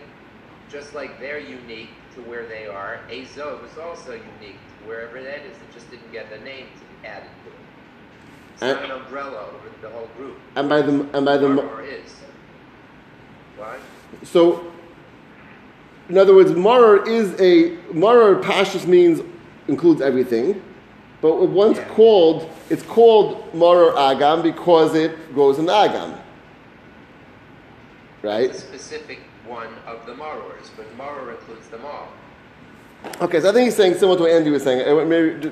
just 0.70 0.94
like 0.94 1.20
they're 1.20 1.40
unique 1.40 1.90
to 2.14 2.22
where 2.22 2.46
they 2.46 2.68
are, 2.68 3.00
Azov 3.12 3.64
is 3.66 3.76
also 3.80 4.12
unique 4.12 4.60
to 4.60 4.88
wherever 4.88 5.20
that 5.24 5.40
is. 5.40 5.58
It 5.58 5.74
just 5.74 5.90
didn't 5.90 6.12
get 6.12 6.30
the 6.30 6.38
name 6.46 6.68
to 6.76 7.02
be 7.02 7.08
added 7.08 7.30
to 7.44 7.50
it. 7.50 7.56
It's 8.54 8.62
And- 8.62 8.76
not 8.76 8.86
an 8.86 8.92
uh, 8.92 9.04
umbrella 9.04 9.48
over 9.48 9.70
the 9.82 9.90
whole 9.90 10.10
group. 10.16 10.38
And 10.56 10.70
by 10.70 10.84
the 10.84 10.92
and 11.14 11.26
by 11.26 11.38
the 11.38 11.48
Marmor 11.48 11.88
is. 11.92 12.18
Why? 13.58 13.78
So, 14.22 14.72
in 16.08 16.20
other 16.20 16.36
words, 16.36 16.52
marar 16.52 17.08
is 17.08 17.34
a 17.42 17.78
marar 17.94 18.36
pashas 18.44 18.86
means 18.86 19.22
includes 19.68 20.02
everything, 20.02 20.62
but 21.22 21.36
once 21.50 21.78
Yeah. 21.78 21.86
called, 21.96 22.50
it's 22.70 22.84
called 22.84 23.44
marar 23.54 23.94
agam 23.94 24.42
because 24.44 24.96
it 24.96 25.34
grows 25.34 25.60
in 25.60 25.66
agam, 25.66 26.18
right? 28.22 28.50
It's 28.50 28.60
a 28.60 28.68
specific 28.68 29.20
one 29.48 29.68
of 29.88 30.06
the 30.06 30.14
Marors, 30.14 30.70
but 30.78 30.86
Maror 30.98 31.32
includes 31.32 31.68
them 31.70 31.82
all. 31.84 32.08
Okay, 33.22 33.40
so 33.40 33.50
I 33.50 33.54
think 33.54 33.66
he's 33.66 33.76
saying 33.76 33.96
similar 33.96 34.18
to 34.18 34.24
what 34.24 34.32
Andy 34.32 34.50
was 34.52 34.64
saying. 34.64 34.88
Uh, 34.88 35.06
Maybe 35.06 35.48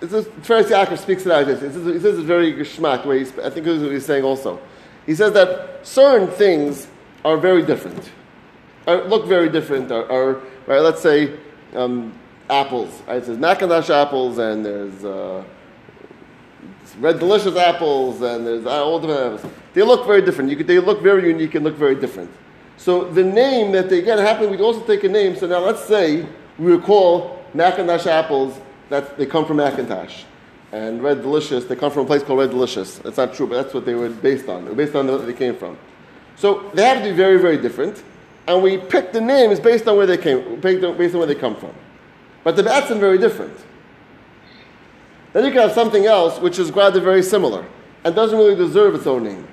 it's 0.00 0.12
just, 0.12 0.30
Yaakov 0.42 0.98
speaks 0.98 1.24
it 1.24 1.32
out. 1.32 1.46
He 1.46 1.54
says, 1.54 1.74
he 1.74 2.00
says 2.00 2.18
it's 2.18 2.26
very 2.26 2.52
geschmack. 2.52 3.04
He's, 3.16 3.36
I 3.38 3.50
think 3.50 3.64
this 3.64 3.76
is 3.76 3.82
what 3.82 3.92
he's 3.92 4.04
saying 4.04 4.24
also. 4.24 4.60
He 5.06 5.14
says 5.14 5.32
that 5.32 5.86
certain 5.86 6.28
things 6.28 6.88
are 7.24 7.36
very 7.36 7.64
different, 7.64 8.10
or 8.86 9.04
look 9.04 9.26
very 9.26 9.48
different. 9.48 9.90
Or, 9.90 10.04
or 10.10 10.42
right, 10.66 10.80
let's 10.80 11.00
say 11.00 11.38
um, 11.74 12.12
apples. 12.50 13.02
Right? 13.06 13.24
Says 13.24 13.38
Macintosh 13.38 13.90
apples, 13.90 14.38
and 14.38 14.64
there's 14.64 15.04
uh, 15.04 15.44
red 16.98 17.18
delicious 17.18 17.56
apples, 17.56 18.22
and 18.22 18.46
there's 18.46 18.66
uh, 18.66 18.84
all 18.84 19.00
different 19.00 19.40
apples. 19.40 19.52
They 19.74 19.82
look 19.82 20.06
very 20.06 20.22
different. 20.22 20.56
Could, 20.56 20.66
they 20.66 20.78
look 20.78 21.02
very 21.02 21.28
unique 21.28 21.54
and 21.54 21.64
look 21.64 21.76
very 21.76 21.94
different. 21.94 22.30
So 22.76 23.04
the 23.10 23.24
name 23.24 23.72
that 23.72 23.88
they 23.88 24.02
get 24.02 24.18
happen, 24.18 24.50
we 24.50 24.58
also 24.58 24.84
take 24.84 25.04
a 25.04 25.08
name. 25.08 25.36
So 25.36 25.46
now 25.46 25.58
let's 25.58 25.84
say 25.84 26.26
we 26.58 26.72
would 26.72 26.84
call 26.84 27.44
Macintosh 27.54 28.06
apples 28.06 28.58
that 28.88 29.16
they 29.18 29.26
come 29.26 29.44
from 29.44 29.58
Macintosh, 29.58 30.24
and 30.72 31.02
Red 31.02 31.22
Delicious 31.22 31.64
they 31.64 31.76
come 31.76 31.90
from 31.90 32.04
a 32.04 32.06
place 32.06 32.22
called 32.22 32.40
Red 32.40 32.50
Delicious. 32.50 32.98
That's 32.98 33.16
not 33.16 33.34
true, 33.34 33.46
but 33.46 33.62
that's 33.62 33.74
what 33.74 33.84
they 33.84 33.94
were 33.94 34.08
based 34.08 34.48
on. 34.48 34.64
They 34.64 34.70
were 34.70 34.76
based 34.76 34.94
on 34.94 35.06
where 35.06 35.18
they 35.18 35.32
came 35.32 35.56
from. 35.56 35.76
So 36.36 36.70
they 36.72 36.84
have 36.84 36.98
to 36.98 37.10
be 37.10 37.16
very, 37.16 37.38
very 37.38 37.58
different, 37.58 38.02
and 38.46 38.62
we 38.62 38.78
pick 38.78 39.12
the 39.12 39.20
names 39.20 39.58
based 39.58 39.88
on 39.88 39.96
where 39.96 40.06
they 40.06 40.16
came, 40.16 40.60
based 40.60 40.84
on 40.84 40.96
where 40.96 41.26
they 41.26 41.34
come 41.34 41.56
from. 41.56 41.74
But 42.44 42.56
the 42.56 42.62
bats 42.62 42.90
are 42.90 42.94
very 42.94 43.18
different. 43.18 43.56
Then 45.32 45.44
you 45.44 45.50
can 45.50 45.60
have 45.60 45.72
something 45.72 46.06
else 46.06 46.40
which 46.40 46.58
is 46.58 46.70
rather 46.72 47.00
very 47.00 47.22
similar 47.22 47.66
and 48.04 48.14
doesn't 48.14 48.38
really 48.38 48.54
deserve 48.54 48.94
its 48.94 49.06
own 49.06 49.24
name. 49.24 49.46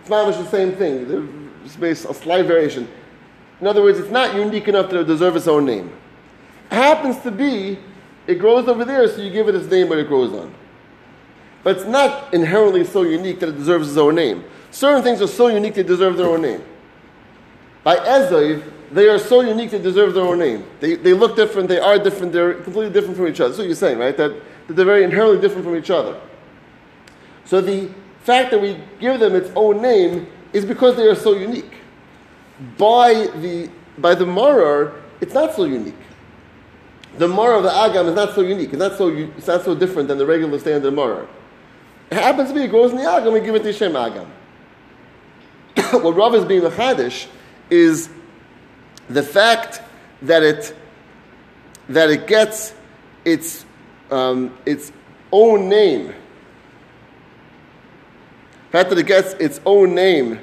It's 0.00 0.08
not 0.08 0.28
much 0.28 0.38
the 0.38 0.50
same 0.50 0.72
thing. 0.72 1.50
It's 1.64 1.76
based 1.76 2.04
a 2.04 2.14
slight 2.14 2.46
variation. 2.46 2.88
In 3.60 3.66
other 3.66 3.82
words, 3.82 3.98
it's 3.98 4.10
not 4.10 4.34
unique 4.34 4.68
enough 4.68 4.88
to 4.90 5.04
deserve 5.04 5.36
its 5.36 5.46
own 5.46 5.66
name. 5.66 5.92
It 6.70 6.74
happens 6.74 7.18
to 7.18 7.30
be, 7.30 7.78
it 8.26 8.36
grows 8.36 8.68
over 8.68 8.84
there, 8.84 9.06
so 9.08 9.20
you 9.20 9.30
give 9.30 9.48
it 9.48 9.54
its 9.54 9.66
name 9.66 9.88
where 9.88 9.98
it 9.98 10.08
grows 10.08 10.32
on. 10.32 10.54
But 11.62 11.76
it's 11.76 11.86
not 11.86 12.32
inherently 12.32 12.84
so 12.84 13.02
unique 13.02 13.40
that 13.40 13.50
it 13.50 13.56
deserves 13.56 13.88
its 13.88 13.98
own 13.98 14.14
name. 14.14 14.44
Certain 14.70 15.02
things 15.02 15.20
are 15.20 15.26
so 15.26 15.48
unique 15.48 15.74
they 15.74 15.82
deserve 15.82 16.16
their 16.16 16.28
own 16.28 16.42
name. 16.42 16.62
By 17.82 17.96
Ezoiv, 17.96 18.72
they 18.90 19.08
are 19.08 19.18
so 19.18 19.40
unique 19.40 19.70
they 19.70 19.80
deserve 19.80 20.14
their 20.14 20.24
own 20.24 20.38
name. 20.38 20.64
They, 20.80 20.96
they 20.96 21.14
look 21.14 21.36
different, 21.36 21.68
they 21.68 21.78
are 21.78 21.98
different, 21.98 22.32
they're 22.32 22.54
completely 22.54 22.92
different 22.92 23.16
from 23.16 23.28
each 23.28 23.40
other. 23.40 23.50
That's 23.50 23.58
what 23.58 23.66
you're 23.66 23.76
saying, 23.76 23.98
right? 23.98 24.16
That, 24.16 24.34
that 24.66 24.74
they're 24.74 24.84
very 24.84 25.04
inherently 25.04 25.40
different 25.40 25.64
from 25.64 25.76
each 25.76 25.90
other. 25.90 26.20
So 27.44 27.60
the 27.60 27.90
fact 28.22 28.50
that 28.50 28.60
we 28.60 28.78
give 29.00 29.20
them 29.20 29.34
its 29.34 29.50
own 29.54 29.80
name 29.80 30.26
is 30.52 30.64
because 30.64 30.96
they 30.96 31.06
are 31.06 31.14
so 31.14 31.34
unique. 31.34 31.72
By 32.76 33.28
the 33.36 33.70
by 33.98 34.14
the 34.14 34.26
Marar, 34.26 34.94
it's 35.20 35.34
not 35.34 35.54
so 35.54 35.64
unique. 35.64 35.94
The 37.18 37.26
Marar 37.28 37.56
of 37.56 37.62
the 37.64 37.70
Agam 37.70 38.08
is 38.08 38.14
not 38.14 38.34
so 38.34 38.42
unique. 38.42 38.70
It's 38.70 38.78
not 38.78 38.96
so 38.96 39.08
it's 39.08 39.46
not 39.46 39.64
so 39.64 39.74
different 39.74 40.08
than 40.08 40.18
the 40.18 40.26
regular 40.26 40.58
standard 40.58 40.92
Marar. 40.92 41.26
It 42.10 42.18
happens 42.18 42.48
to 42.48 42.54
be 42.54 42.62
it 42.62 42.68
grows 42.68 42.90
in 42.90 42.98
the 42.98 43.04
Agam, 43.04 43.32
we 43.32 43.40
give 43.40 43.54
it 43.54 43.62
the 43.62 43.72
Shem 43.72 43.92
Agam. 43.92 44.26
what 46.02 46.14
Rav 46.16 46.34
is 46.34 46.44
being 46.44 46.62
machadish 46.62 47.28
is 47.70 48.10
the 49.10 49.22
fact 49.22 49.82
that 50.22 50.42
it 50.42 50.74
that 51.88 52.10
it 52.10 52.26
gets 52.26 52.74
its 53.24 53.66
um, 54.10 54.56
its 54.64 54.92
own 55.32 55.68
name. 55.68 56.06
The 58.66 58.78
fact 58.78 58.90
that 58.90 58.98
it 58.98 59.06
gets 59.06 59.34
its 59.34 59.60
own 59.66 59.94
name 59.94 60.38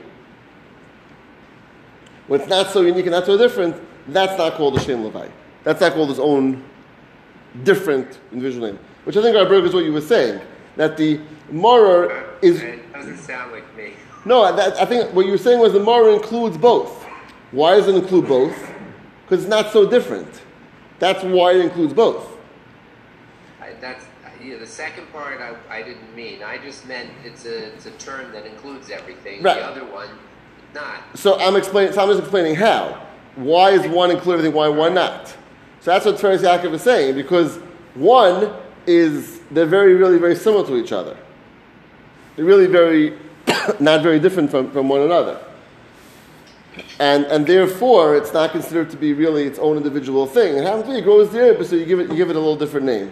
when 2.28 2.42
it's 2.42 2.50
not 2.50 2.72
so 2.72 2.82
unique 2.82 3.06
and 3.06 3.12
not 3.12 3.26
so 3.26 3.38
different, 3.38 3.82
that's 4.10 4.38
not 4.38 4.56
called 4.56 4.76
a 4.76 4.80
Shem 4.82 5.04
Levi. 5.04 5.30
That's 5.64 5.80
not 5.80 5.94
called 5.94 6.10
its 6.12 6.20
own 6.20 6.62
different 7.64 8.20
individual 8.34 8.68
name. 8.68 8.80
Which 9.06 9.16
I 9.16 9.22
think, 9.22 9.36
Rabbi, 9.36 9.66
is 9.66 9.74
what 9.74 9.86
you 9.86 9.94
were 9.94 10.02
saying. 10.02 10.42
That 10.76 10.98
the 10.98 11.22
Morer 11.50 12.36
is. 12.42 12.62
It 12.62 12.92
doesn't 12.92 13.18
sound 13.20 13.54
like 13.54 13.78
me. 13.78 13.94
No, 14.26 14.54
that, 14.54 14.76
I 14.76 14.86
think 14.86 15.14
what 15.14 15.26
you 15.26 15.32
were 15.32 15.38
saying 15.38 15.60
was 15.60 15.72
the 15.72 15.80
Morer 15.80 16.12
includes 16.12 16.58
both. 16.58 17.07
Why 17.52 17.76
does 17.76 17.88
it 17.88 17.96
include 17.96 18.28
both? 18.28 18.56
Because 19.24 19.44
it's 19.44 19.50
not 19.50 19.72
so 19.72 19.90
different. 19.90 20.42
That's 21.00 21.24
why 21.24 21.54
it 21.54 21.62
includes 21.62 21.94
both. 21.94 22.38
I, 23.62 23.74
that's 23.80 24.06
yeah, 24.44 24.58
the 24.58 24.66
second 24.66 25.12
part 25.12 25.42
I, 25.42 25.56
I 25.70 25.84
didn't 25.84 26.16
mean. 26.16 26.44
I 26.44 26.58
just 26.58 26.88
meant 26.88 27.10
it's 27.24 27.46
a 27.46 27.74
it's 27.74 27.86
a 27.86 27.92
term 27.92 28.32
that 28.32 28.46
includes 28.46 28.90
everything. 28.90 29.42
Right. 29.42 29.58
The 29.58 29.66
other 29.66 29.86
one, 29.86 30.10
not. 30.74 31.04
So 31.16 31.40
I'm 31.40 31.56
explaining. 31.56 31.94
So 31.94 32.02
I'm 32.02 32.10
just 32.10 32.22
explaining 32.22 32.56
how. 32.56 33.06
Why 33.36 33.72
is 33.72 33.88
one 33.88 34.10
include 34.12 34.40
everything? 34.40 34.56
Why 34.56 34.68
one 34.68 34.94
not? 34.94 35.28
So 35.82 35.92
that's 35.92 36.06
what 36.06 36.18
Teres 36.18 36.42
Yaakov 36.42 36.74
is 36.74 36.82
saying 36.82 37.16
because 37.16 37.58
one 37.94 38.54
is 38.88 39.42
they're 39.52 39.66
very, 39.66 39.96
really, 39.96 40.18
very 40.18 40.36
similar 40.36 40.66
to 40.68 40.78
each 40.78 40.92
other. 40.92 41.16
They're 42.36 42.46
really 42.46 42.68
very, 42.68 43.18
not 43.80 44.02
very 44.02 44.20
different 44.20 44.50
from, 44.50 44.72
from 44.72 44.90
one 44.90 45.02
another. 45.02 45.44
And, 47.00 47.26
and 47.26 47.46
therefore, 47.46 48.16
it's 48.16 48.34
not 48.34 48.52
considered 48.52 48.90
to 48.92 48.98
be 48.98 49.14
really 49.14 49.44
its 49.44 49.60
own 49.60 49.78
individual 49.78 50.26
thing. 50.26 50.58
It 50.58 50.64
happens 50.64 50.86
to 50.86 50.92
be, 50.92 50.98
it 50.98 51.04
grows 51.04 51.32
there, 51.32 51.54
but 51.54 51.68
so 51.68 51.76
you 51.76 51.86
give 51.86 52.00
it, 52.00 52.10
you 52.10 52.16
give 52.16 52.30
it 52.30 52.36
a 52.36 52.40
little 52.40 52.56
different 52.56 52.86
name. 52.86 53.12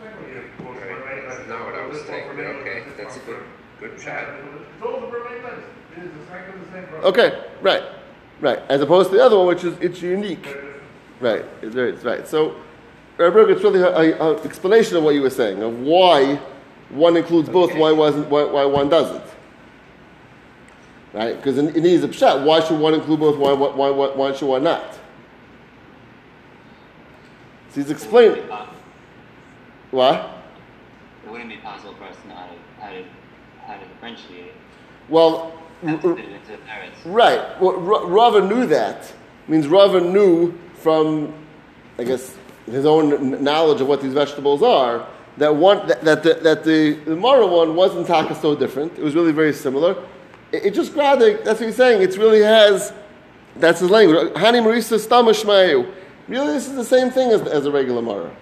That's 0.00 1.48
not 1.48 1.64
what 1.64 1.74
I 1.74 1.86
was 1.86 2.02
thinking. 2.02 2.40
Okay, 2.40 2.84
that's 2.96 3.16
a 3.16 3.20
good 3.20 3.42
good. 3.80 3.98
Okay, 7.04 7.44
right, 7.62 7.82
right. 8.40 8.58
As 8.68 8.80
opposed 8.80 9.10
to 9.10 9.16
the 9.16 9.24
other 9.24 9.36
one, 9.36 9.46
which 9.46 9.64
is 9.64 9.76
it's 9.80 10.02
unique. 10.02 10.46
Right, 11.20 11.44
it's, 11.62 11.74
it's 11.74 12.04
right. 12.04 12.26
So, 12.26 12.56
Rabbi 13.16 13.50
it's 13.52 13.62
really 13.62 13.82
an 13.82 14.38
explanation 14.44 14.96
of 14.96 15.02
what 15.02 15.14
you 15.14 15.22
were 15.22 15.30
saying, 15.30 15.62
of 15.62 15.80
why 15.80 16.36
one 16.90 17.16
includes 17.16 17.48
both, 17.48 17.74
why 17.74 17.92
wasn't 17.92 18.28
why, 18.28 18.44
why 18.44 18.64
one 18.64 18.88
doesn't? 18.88 19.24
Right? 21.16 21.34
Because 21.34 21.56
it 21.56 21.74
needs 21.74 22.04
a 22.04 22.08
pshat. 22.08 22.44
Why 22.44 22.60
should 22.60 22.78
one 22.78 22.92
include 22.92 23.20
both? 23.20 23.38
Why 23.38 23.54
why 23.54 23.70
why, 23.70 23.88
why, 23.88 24.08
why 24.08 24.32
should 24.34 24.48
one 24.48 24.64
not? 24.64 24.92
So 27.70 27.80
he's 27.80 27.90
explaining. 27.90 28.44
What? 29.92 30.30
It 31.24 31.30
wouldn't 31.30 31.48
be 31.48 31.56
possible 31.56 31.94
for 31.94 32.04
us 32.04 32.16
to 32.20 32.28
know 32.28 32.34
how 32.34 32.46
to 32.48 32.54
how 32.80 32.90
to 32.90 33.04
how 33.66 33.74
to 33.78 33.88
differentiate. 33.88 34.52
Well, 35.08 35.58
Have 35.86 36.02
to 36.02 36.16
fit 36.16 36.26
it 36.26 36.32
into 36.32 36.52
the 36.52 36.58
parrots. 36.58 36.96
Right. 37.06 37.60
Well, 37.62 37.80
Ra- 37.80 38.06
Rava 38.06 38.46
knew 38.46 38.66
that. 38.66 39.10
Means 39.48 39.68
Rava 39.68 40.02
knew 40.02 40.52
from, 40.74 41.32
I 41.98 42.04
guess, 42.04 42.36
his 42.66 42.84
own 42.84 43.08
kn- 43.08 43.42
knowledge 43.42 43.80
of 43.80 43.86
what 43.88 44.02
these 44.02 44.12
vegetables 44.12 44.62
are 44.62 45.06
that 45.38 45.54
one 45.56 45.86
that, 45.86 46.04
that 46.04 46.22
the 46.22 46.34
that 46.34 46.62
the, 46.62 46.92
the 47.06 47.16
Mara 47.16 47.46
one 47.46 47.74
wasn't 47.74 48.06
taka 48.06 48.34
so 48.34 48.54
different. 48.54 48.98
It 48.98 49.02
was 49.02 49.14
really 49.14 49.32
very 49.32 49.54
similar. 49.54 49.96
It, 50.52 50.66
it 50.66 50.74
just 50.74 50.94
rather 50.94 51.36
that's 51.38 51.60
what 51.60 51.66
he's 51.66 51.76
saying. 51.76 52.02
It 52.02 52.16
really 52.16 52.42
has. 52.42 52.92
That's 53.56 53.80
his 53.80 53.90
language. 53.90 54.32
Hani 54.34 54.62
marisa 54.62 54.98
stamashmayu. 54.98 55.92
Really, 56.28 56.52
this 56.54 56.66
is 56.66 56.74
the 56.74 56.84
same 56.84 57.10
thing 57.10 57.30
as, 57.30 57.42
as 57.42 57.66
a 57.66 57.70
regular 57.70 58.02
Mara. 58.02 58.34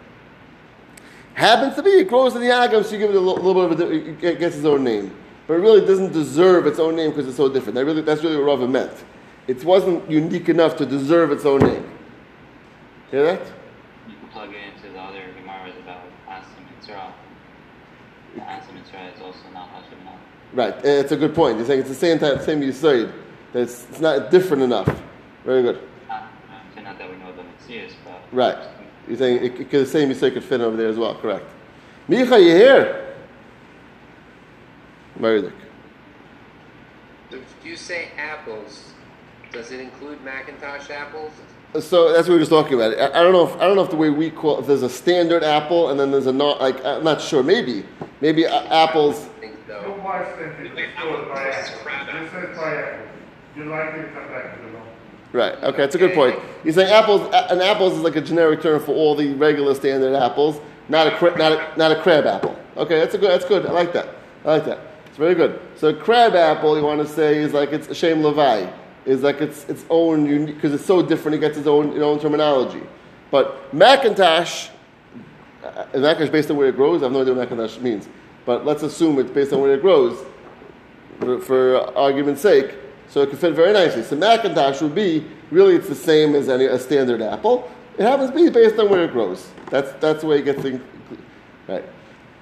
Happens 1.34 1.74
to 1.76 1.82
be 1.82 1.90
it 1.90 2.08
grows 2.08 2.34
in 2.34 2.40
the 2.40 2.48
agam, 2.48 2.84
so 2.84 2.92
you 2.92 2.98
give 2.98 3.10
it 3.10 3.16
a 3.16 3.20
little, 3.20 3.54
bit 3.68 3.80
of 3.80 3.90
a, 3.90 3.94
it 3.94 4.38
gets 4.38 4.56
its 4.56 4.64
own 4.64 4.84
name, 4.84 5.14
but 5.46 5.54
it 5.54 5.58
really 5.58 5.84
doesn't 5.84 6.12
deserve 6.12 6.66
its 6.66 6.78
own 6.78 6.96
name 6.96 7.10
because 7.10 7.26
it's 7.26 7.36
so 7.36 7.48
different. 7.48 7.74
That 7.74 7.84
really, 7.84 8.02
that's 8.02 8.22
really 8.22 8.36
what 8.36 8.46
Rava 8.46 8.68
meant. 8.68 9.04
It 9.46 9.62
wasn't 9.64 10.08
unique 10.10 10.48
enough 10.48 10.76
to 10.76 10.86
deserve 10.86 11.32
its 11.32 11.44
own 11.44 11.60
name. 11.60 11.90
Hear 13.10 13.24
that? 13.24 13.40
You 14.08 14.14
can 14.16 14.28
plug 14.28 14.50
it 14.50 14.74
into 14.74 14.92
the 14.92 15.00
other 15.00 15.20
Gemaras 15.20 15.78
about 15.82 16.02
Asim 16.28 16.86
Surah. 16.86 17.12
Asim 18.38 18.80
is 18.80 19.20
also 19.20 19.50
not. 19.52 19.73
Right. 20.54 20.74
eh, 20.84 21.00
It's 21.00 21.12
a 21.12 21.16
good 21.16 21.34
point. 21.34 21.58
You're 21.58 21.66
saying 21.66 21.80
it's 21.80 21.88
the 21.88 21.94
same 21.94 22.18
type, 22.18 22.40
same 22.40 22.60
yisoid. 22.60 23.12
That 23.52 23.62
it's, 23.62 23.86
it's 23.90 24.00
not 24.00 24.30
different 24.30 24.62
enough. 24.62 24.88
Very 25.44 25.62
good. 25.62 25.80
Not, 26.08 26.22
uh, 26.76 26.80
not 26.80 26.98
that 26.98 27.10
we 27.10 27.16
know 27.16 27.32
the 27.34 27.42
Mitzvahs, 27.42 27.92
but 28.04 28.20
Right. 28.32 28.56
You're 29.08 29.18
saying 29.18 29.44
it, 29.44 29.60
it, 29.60 29.70
the 29.70 29.84
same 29.84 30.08
yisoid 30.10 30.32
could 30.34 30.44
fit 30.44 30.60
over 30.60 30.76
there 30.76 30.88
as 30.88 30.96
well. 30.96 31.14
Correct. 31.16 31.44
Micha, 32.08 32.40
you 32.40 32.50
here? 32.54 33.14
Very 35.16 35.42
good. 35.42 35.52
If 37.30 37.42
you 37.64 37.76
say 37.76 38.08
apples, 38.16 38.92
does 39.52 39.72
it 39.72 39.80
include 39.80 40.22
Macintosh 40.24 40.90
apples? 40.90 41.32
So 41.80 42.12
that's 42.12 42.28
what 42.28 42.34
we 42.34 42.34
were 42.34 42.38
just 42.40 42.50
talking 42.50 42.74
about. 42.74 42.96
I, 42.98 43.18
I 43.18 43.22
don't 43.22 43.32
know. 43.32 43.48
If, 43.48 43.56
I 43.56 43.66
don't 43.66 43.74
know 43.74 43.82
if 43.82 43.90
the 43.90 43.96
way 43.96 44.10
we 44.10 44.30
call 44.30 44.60
if 44.60 44.66
there's 44.66 44.82
a 44.82 44.88
standard 44.88 45.42
apple 45.42 45.90
and 45.90 45.98
then 45.98 46.12
there's 46.12 46.26
a 46.28 46.32
not 46.32 46.60
like 46.60 46.84
I'm 46.84 47.02
not 47.02 47.20
sure. 47.20 47.42
Maybe 47.42 47.84
maybe 48.20 48.46
uh, 48.46 48.62
apples. 48.72 49.28
I 49.74 49.82
think 49.82 49.88
No 49.88 49.96
so. 49.96 50.02
watch 50.02 50.28
it 50.38 50.74
Like 50.74 50.88
stores 50.98 51.28
by 51.28 51.48
apple. 51.48 51.62
This 51.62 51.87
apples. 51.87 52.30
says 52.30 52.56
by 52.56 52.74
apple. 52.76 53.06
You 53.56 53.64
like 53.66 53.94
it, 53.94 54.14
come 54.14 54.28
back 54.28 54.56
to 54.56 54.62
the 54.66 54.72
law. 54.72 54.82
Right. 55.32 55.54
Okay, 55.64 55.76
that's 55.78 55.94
a 55.94 55.98
good 55.98 56.14
point. 56.14 56.38
You're 56.64 56.72
saying 56.74 56.92
apples. 56.92 57.22
a- 57.32 57.52
An 57.52 57.60
apples 57.60 57.94
is 57.94 58.00
like 58.00 58.16
a 58.16 58.20
generic 58.20 58.62
term 58.62 58.80
for 58.82 58.92
all 58.94 59.14
the 59.14 59.34
regular 59.34 59.74
standard 59.74 60.14
apples, 60.14 60.60
not 60.88 61.06
a 61.06 61.16
cra- 61.16 61.37
not 61.37 61.52
a, 61.52 61.78
not 61.78 61.92
a 61.92 62.00
crab 62.02 62.26
apple. 62.26 62.56
Okay, 62.76 62.98
that's 62.98 63.14
a 63.14 63.18
good. 63.18 63.30
That's 63.30 63.44
good. 63.44 63.66
I 63.66 63.72
like 63.72 63.92
that. 63.92 64.08
I 64.44 64.54
like 64.54 64.64
that. 64.66 64.78
It's 65.06 65.16
very 65.18 65.34
good. 65.34 65.60
So 65.76 65.88
a 65.88 65.94
crab 65.94 66.34
apple, 66.34 66.76
you 66.76 66.82
want 66.84 67.00
to 67.00 67.06
say, 67.06 67.38
is 67.38 67.52
like 67.52 67.72
it's 67.72 67.88
a 67.88 67.94
shame 67.94 68.22
levi, 68.22 68.68
is 69.06 69.22
like 69.22 69.40
its 69.40 69.64
its 69.68 69.84
own 69.90 70.26
unique 70.26 70.56
because 70.56 70.72
it's 70.72 70.84
so 70.84 71.00
different. 71.02 71.37
It 71.37 71.38
gets 71.40 71.56
its 71.58 71.66
own 71.68 71.90
its 71.92 72.00
own 72.02 72.18
terminology. 72.20 72.82
But 73.30 73.72
Macintosh, 73.74 74.68
uh, 75.64 75.84
Macintosh 75.94 76.30
based 76.30 76.50
on 76.50 76.56
where 76.56 76.68
it 76.68 76.76
grows. 76.76 77.02
I 77.02 77.06
have 77.06 77.12
no 77.12 77.22
idea 77.22 77.34
what 77.34 77.48
Macintosh 77.50 77.78
means, 77.80 78.08
but 78.46 78.64
let's 78.64 78.83
assume 78.83 79.18
it's 79.18 79.30
based 79.30 79.52
on 79.52 79.61
where 79.61 79.74
it 79.74 79.80
grows 79.80 80.24
for, 81.20 81.40
for 81.40 81.98
argument's 81.98 82.42
sake. 82.42 82.74
So 83.09 83.22
it 83.22 83.30
could 83.30 83.38
fit 83.38 83.54
very 83.54 83.72
nicely. 83.72 84.02
So 84.02 84.16
Macintosh 84.16 84.80
would 84.80 84.94
be 84.94 85.26
really 85.50 85.76
it's 85.76 85.88
the 85.88 85.94
same 85.94 86.35
as 86.35 86.48
any 86.48 86.64
a 86.64 86.78
standard 86.78 87.22
apple. 87.22 87.70
It 87.96 88.02
happens 88.02 88.30
to 88.30 88.37
be 88.37 88.50
based 88.50 88.78
on 88.78 88.88
where 88.90 89.04
it 89.04 89.12
grows. 89.12 89.48
That's 89.70 89.92
that's 90.00 90.22
the 90.22 90.26
way 90.26 90.38
it 90.38 90.44
gets 90.44 90.62
things 90.62 90.80
right. 91.68 91.85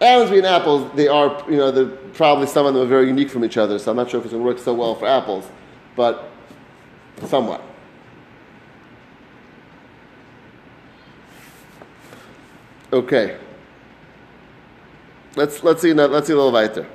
Happens 0.00 0.30
to 0.30 0.40
be 0.40 0.46
apples. 0.46 0.90
They 0.94 1.08
are 1.08 1.44
you 1.48 1.56
know 1.56 1.70
they're 1.70 1.96
probably 2.14 2.46
some 2.46 2.66
of 2.66 2.74
them 2.74 2.82
are 2.82 2.86
very 2.86 3.06
unique 3.06 3.30
from 3.30 3.44
each 3.44 3.56
other. 3.56 3.78
So 3.78 3.90
I'm 3.90 3.96
not 3.96 4.10
sure 4.10 4.18
if 4.20 4.26
it's 4.26 4.32
going 4.32 4.42
to 4.42 4.46
work 4.46 4.58
so 4.58 4.72
well 4.72 4.94
for 4.94 5.06
apples, 5.06 5.46
but 5.94 6.30
somewhat. 7.26 7.62
Okay. 12.92 13.38
Let's 15.34 15.64
let's 15.64 15.80
see 15.80 15.94
let's 15.94 16.26
see 16.26 16.34
a 16.34 16.36
little 16.36 16.52
weiter. 16.52 16.86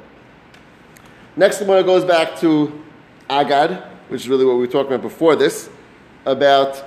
Next 1.36 1.60
one 1.62 1.84
goes 1.86 2.06
back 2.06 2.38
to 2.39 2.84
Agad, 3.30 3.84
which 4.10 4.21
is 4.21 4.30
really 4.30 4.45
what 4.45 4.54
we 4.54 4.60
were 4.60 4.67
talking 4.67 4.93
about 4.93 5.02
before 5.02 5.36
this, 5.36 5.71
about 6.23 6.84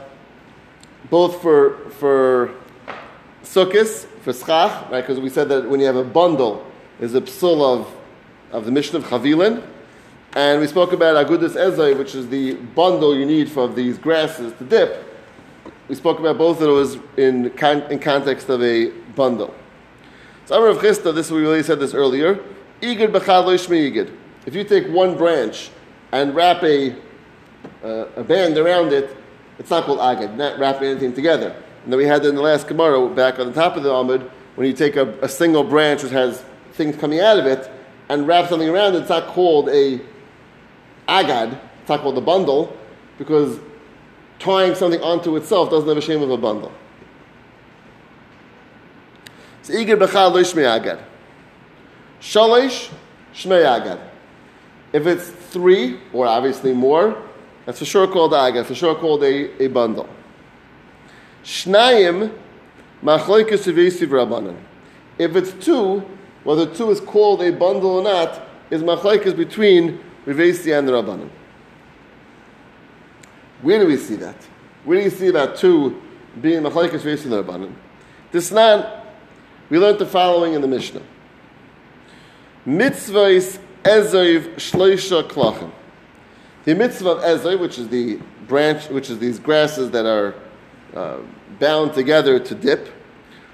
both 1.10 1.42
for 1.42 1.90
for 1.98 2.54
Sukkot, 3.42 4.06
for 4.22 4.32
Schach, 4.32 4.90
right? 4.92 5.00
Because 5.00 5.18
we 5.18 5.28
said 5.28 5.48
that 5.48 5.68
when 5.68 5.80
you 5.80 5.86
have 5.86 5.96
a 5.96 6.04
bundle, 6.04 6.64
is 7.00 7.16
a 7.16 7.20
psul 7.20 7.62
of 7.62 7.92
of 8.52 8.64
the 8.64 8.70
mission 8.70 8.94
of 8.94 9.04
Chavilin, 9.04 9.60
and 10.34 10.60
we 10.60 10.68
spoke 10.68 10.92
about 10.92 11.26
Agudas 11.26 11.56
Ezoi, 11.56 11.98
which 11.98 12.14
is 12.14 12.28
the 12.28 12.54
bundle 12.54 13.16
you 13.16 13.26
need 13.26 13.50
for 13.50 13.66
these 13.66 13.98
grasses 13.98 14.52
to 14.58 14.64
dip. 14.64 15.04
We 15.88 15.96
spoke 15.96 16.20
about 16.20 16.38
both 16.38 16.58
of 16.58 16.68
those 16.68 16.96
in 17.16 17.50
con- 17.50 17.90
in 17.90 17.98
context 17.98 18.48
of 18.48 18.62
a 18.62 18.90
bundle. 19.16 19.52
So 20.50 20.64
of 20.64 20.78
Chisda, 20.78 21.14
this 21.14 21.30
we 21.30 21.42
really 21.42 21.62
said 21.62 21.78
this 21.78 21.94
earlier. 21.94 22.40
Igid 22.82 23.12
b'chad 23.12 23.46
lo 23.46 23.54
yishmi 23.54 23.86
igid. 23.86 24.12
If 24.46 24.56
you 24.56 24.64
take 24.64 24.88
one 24.88 25.16
branch 25.16 25.70
and 26.10 26.34
wrap 26.34 26.64
a, 26.64 26.96
uh, 27.84 28.06
a 28.16 28.24
band 28.24 28.58
around 28.58 28.92
it, 28.92 29.16
it's 29.60 29.70
not 29.70 29.84
called 29.84 30.00
agad, 30.00 30.36
not 30.36 30.58
wrapping 30.58 30.88
anything 30.88 31.12
together. 31.12 31.54
And 31.84 31.92
then 31.92 31.98
we 31.98 32.04
had 32.04 32.24
in 32.24 32.34
the 32.34 32.42
last 32.42 32.66
Gemara 32.66 33.08
back 33.10 33.38
on 33.38 33.46
the 33.46 33.52
top 33.52 33.76
of 33.76 33.84
the 33.84 33.90
Amud, 33.90 34.28
when 34.56 34.66
you 34.66 34.72
take 34.72 34.96
a, 34.96 35.16
a 35.20 35.28
single 35.28 35.62
branch 35.62 36.02
which 36.02 36.10
has 36.10 36.42
things 36.72 36.96
coming 36.96 37.20
out 37.20 37.38
of 37.38 37.46
it 37.46 37.70
and 38.08 38.26
wrap 38.26 38.48
something 38.48 38.68
around 38.68 38.96
it, 38.96 39.02
it's 39.02 39.08
not 39.08 39.28
called 39.28 39.68
a 39.68 40.00
agad, 41.06 41.60
it's 41.80 41.88
not 41.88 42.00
called 42.00 42.18
a 42.18 42.20
bundle, 42.20 42.76
because 43.18 43.60
tying 44.40 44.74
something 44.74 45.00
onto 45.00 45.36
itself 45.36 45.70
doesn't 45.70 45.88
have 45.88 45.96
a 45.96 46.02
shame 46.02 46.22
of 46.22 46.30
a 46.32 46.36
bundle. 46.36 46.72
Igad 49.70 49.98
b'chad 49.98 50.32
lo 50.32 50.42
yishmi. 50.42 51.00
Shalish 52.20 52.90
shmei. 53.34 54.00
If 54.92 55.06
it's 55.06 55.28
three, 55.28 56.00
or 56.12 56.26
obviously 56.26 56.72
more, 56.72 57.22
that's 57.64 57.78
for 57.78 57.84
sure 57.84 58.06
called 58.08 58.34
agad, 58.34 58.66
for 58.66 58.74
sure 58.74 58.94
called 58.94 59.22
a, 59.22 59.62
a 59.62 59.68
bundle. 59.68 60.08
Shnayim 61.44 62.36
machloikus 63.02 63.72
uvesiv 63.72 64.08
rabbanan. 64.08 64.56
If 65.18 65.36
it's 65.36 65.52
two, 65.64 66.02
whether 66.44 66.66
two 66.66 66.90
is 66.90 67.00
called 67.00 67.42
a 67.42 67.52
bundle 67.52 67.90
or 67.90 68.02
not, 68.02 68.42
is 68.70 68.82
machloikus 68.82 69.36
between 69.36 70.00
Rivesi 70.26 70.76
and 70.76 70.86
the 70.86 70.92
rabbanan. 70.92 71.28
Where 73.62 73.78
do 73.78 73.86
we 73.86 73.96
see 73.96 74.16
that? 74.16 74.36
Where 74.84 74.98
do 74.98 75.04
you 75.04 75.10
see 75.10 75.30
that 75.30 75.56
two 75.56 76.00
being 76.40 76.62
machloikus 76.62 77.00
Rivesi 77.00 77.24
and 77.24 77.32
the 77.32 77.44
rabbanan? 77.44 77.72
This 78.32 78.50
not, 78.50 78.99
we 79.70 79.78
learned 79.78 79.98
the 79.98 80.06
following 80.06 80.52
in 80.54 80.60
the 80.60 80.68
Mishnah. 80.68 81.02
Mitzvahs 82.66 83.58
Ezoiv 83.84 84.56
Shloisha 84.56 85.26
Klachim. 85.28 85.70
The 86.64 86.74
mitzvah 86.74 87.10
of 87.10 87.22
Ezoiv, 87.22 87.60
which 87.60 87.78
is 87.78 87.88
the 87.88 88.20
branch, 88.46 88.88
which 88.90 89.08
is 89.08 89.18
these 89.18 89.38
grasses 89.38 89.90
that 89.92 90.04
are 90.04 90.34
uh, 90.94 91.18
bound 91.58 91.94
together 91.94 92.38
to 92.38 92.54
dip. 92.54 92.88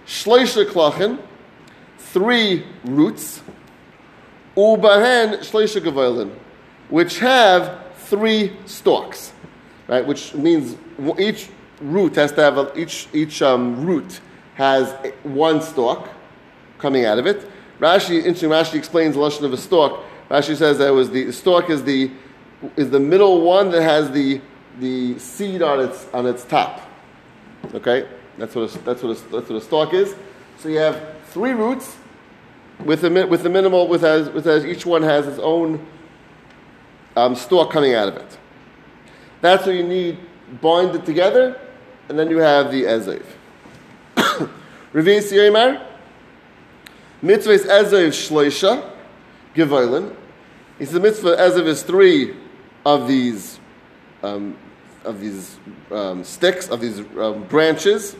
Shloisha 0.06 0.64
Klachim, 0.64 1.20
three 1.98 2.64
roots. 2.84 3.42
Ubahen 4.56 5.40
Shloisha 5.40 5.82
Gavoilin, 5.82 6.32
which 6.88 7.18
have 7.18 7.84
three 7.96 8.56
stalks, 8.64 9.32
right? 9.86 10.04
Which 10.04 10.34
means 10.34 10.76
each 11.18 11.50
root 11.80 12.16
has 12.16 12.32
to 12.32 12.40
have 12.40 12.56
a, 12.56 12.78
each 12.78 13.06
each 13.12 13.42
um, 13.42 13.84
root 13.84 14.20
has 14.56 14.92
one 15.22 15.62
stalk 15.62 16.08
coming 16.78 17.04
out 17.04 17.18
of 17.18 17.26
it. 17.26 17.48
Rashi, 17.78 18.18
interesting. 18.18 18.50
Rashi 18.50 18.74
explains 18.74 19.14
the 19.14 19.20
lesson 19.20 19.44
of 19.44 19.52
a 19.52 19.56
stalk. 19.56 20.04
Rashi 20.30 20.56
says 20.56 20.78
that 20.78 20.90
was 20.90 21.10
the, 21.10 21.24
the 21.24 21.32
stalk 21.32 21.70
is 21.70 21.84
the 21.84 22.10
is 22.76 22.90
the 22.90 23.00
middle 23.00 23.42
one 23.42 23.70
that 23.70 23.82
has 23.82 24.10
the 24.10 24.40
the 24.80 25.18
seed 25.18 25.62
on 25.62 25.80
its 25.80 26.06
on 26.12 26.26
its 26.26 26.44
top. 26.44 26.82
Okay, 27.74 28.08
that's 28.38 28.54
what 28.54 28.74
a, 28.74 28.78
that's 28.78 29.02
what 29.02 29.16
a, 29.16 29.30
that's 29.30 29.48
what 29.48 29.56
a 29.56 29.60
stalk 29.60 29.94
is. 29.94 30.14
So 30.58 30.68
you 30.68 30.78
have 30.78 31.16
three 31.26 31.52
roots 31.52 31.96
with 32.84 33.02
the 33.02 33.26
with 33.26 33.42
the 33.42 33.50
minimal 33.50 33.88
with 33.88 34.04
as 34.04 34.30
with 34.30 34.46
as 34.46 34.64
each 34.64 34.86
one 34.86 35.02
has 35.02 35.26
its 35.26 35.38
own 35.38 35.86
um, 37.14 37.34
stalk 37.34 37.70
coming 37.70 37.94
out 37.94 38.08
of 38.08 38.16
it. 38.16 38.38
That's 39.42 39.66
what 39.66 39.74
you 39.74 39.86
need 39.86 40.18
Bind 40.60 40.94
it 40.94 41.04
together, 41.04 41.60
and 42.08 42.18
then 42.18 42.30
you 42.30 42.38
have 42.38 42.70
the 42.70 42.84
ezev. 42.84 43.22
Revis 44.96 45.30
Yomar. 45.30 45.86
Mitzvah 47.20 47.52
is 47.52 47.66
Ezev 47.66 48.08
Shleisha, 48.08 48.90
Gevoilin. 49.54 50.16
He 50.78 50.86
says 50.86 50.94
the 50.94 51.00
mitzvah 51.00 51.36
Ezev 51.36 51.66
is 51.66 51.82
three 51.82 52.34
of 52.86 53.06
these, 53.06 53.60
um, 54.22 54.56
of 55.04 55.20
these 55.20 55.58
um, 55.90 56.24
sticks, 56.24 56.68
of 56.68 56.80
these 56.80 57.00
um, 57.18 57.44
branches. 57.44 58.16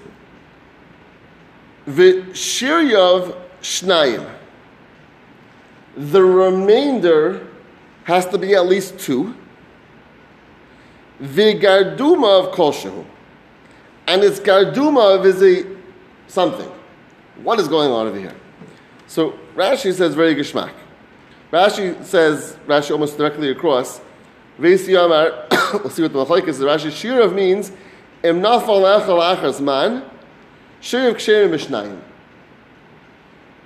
V'shiryav 1.87 3.41
Shnayim. 3.63 4.31
The 5.97 6.23
remainder 6.23 7.47
has 8.05 8.27
to 8.27 8.37
be 8.37 8.55
at 8.55 8.67
least 8.67 8.99
two. 8.99 9.35
V'garduma 11.23 12.49
of 12.49 12.55
kolshehu. 12.55 13.07
And 14.07 14.23
its 14.23 14.41
garduma 14.41 15.25
is 15.25 15.43
a 15.43 15.76
something. 16.29 16.71
What 17.43 17.61
is 17.61 17.69
going 17.69 17.91
on 17.91 18.07
over 18.07 18.19
here? 18.19 18.35
So 19.07 19.39
Rashi 19.55 19.93
says 19.93 20.15
very 20.15 20.35
geschmack. 20.35 20.73
Rashi 21.53 22.03
says, 22.05 22.57
Rashi 22.67 22.91
almost 22.91 23.17
directly 23.17 23.51
across, 23.51 24.01
we'll 24.59 24.79
see 24.79 24.95
what 24.95 26.13
the 26.13 26.25
Machlaik 26.25 26.49
is. 26.49 26.59
Rashi, 26.61 26.91
Shirav 26.91 27.33
means, 27.35 27.71
Im 28.25 28.41
achas 28.41 29.61
man, 29.61 30.05
Shirav 30.81 31.15
mishnayim. 31.49 32.01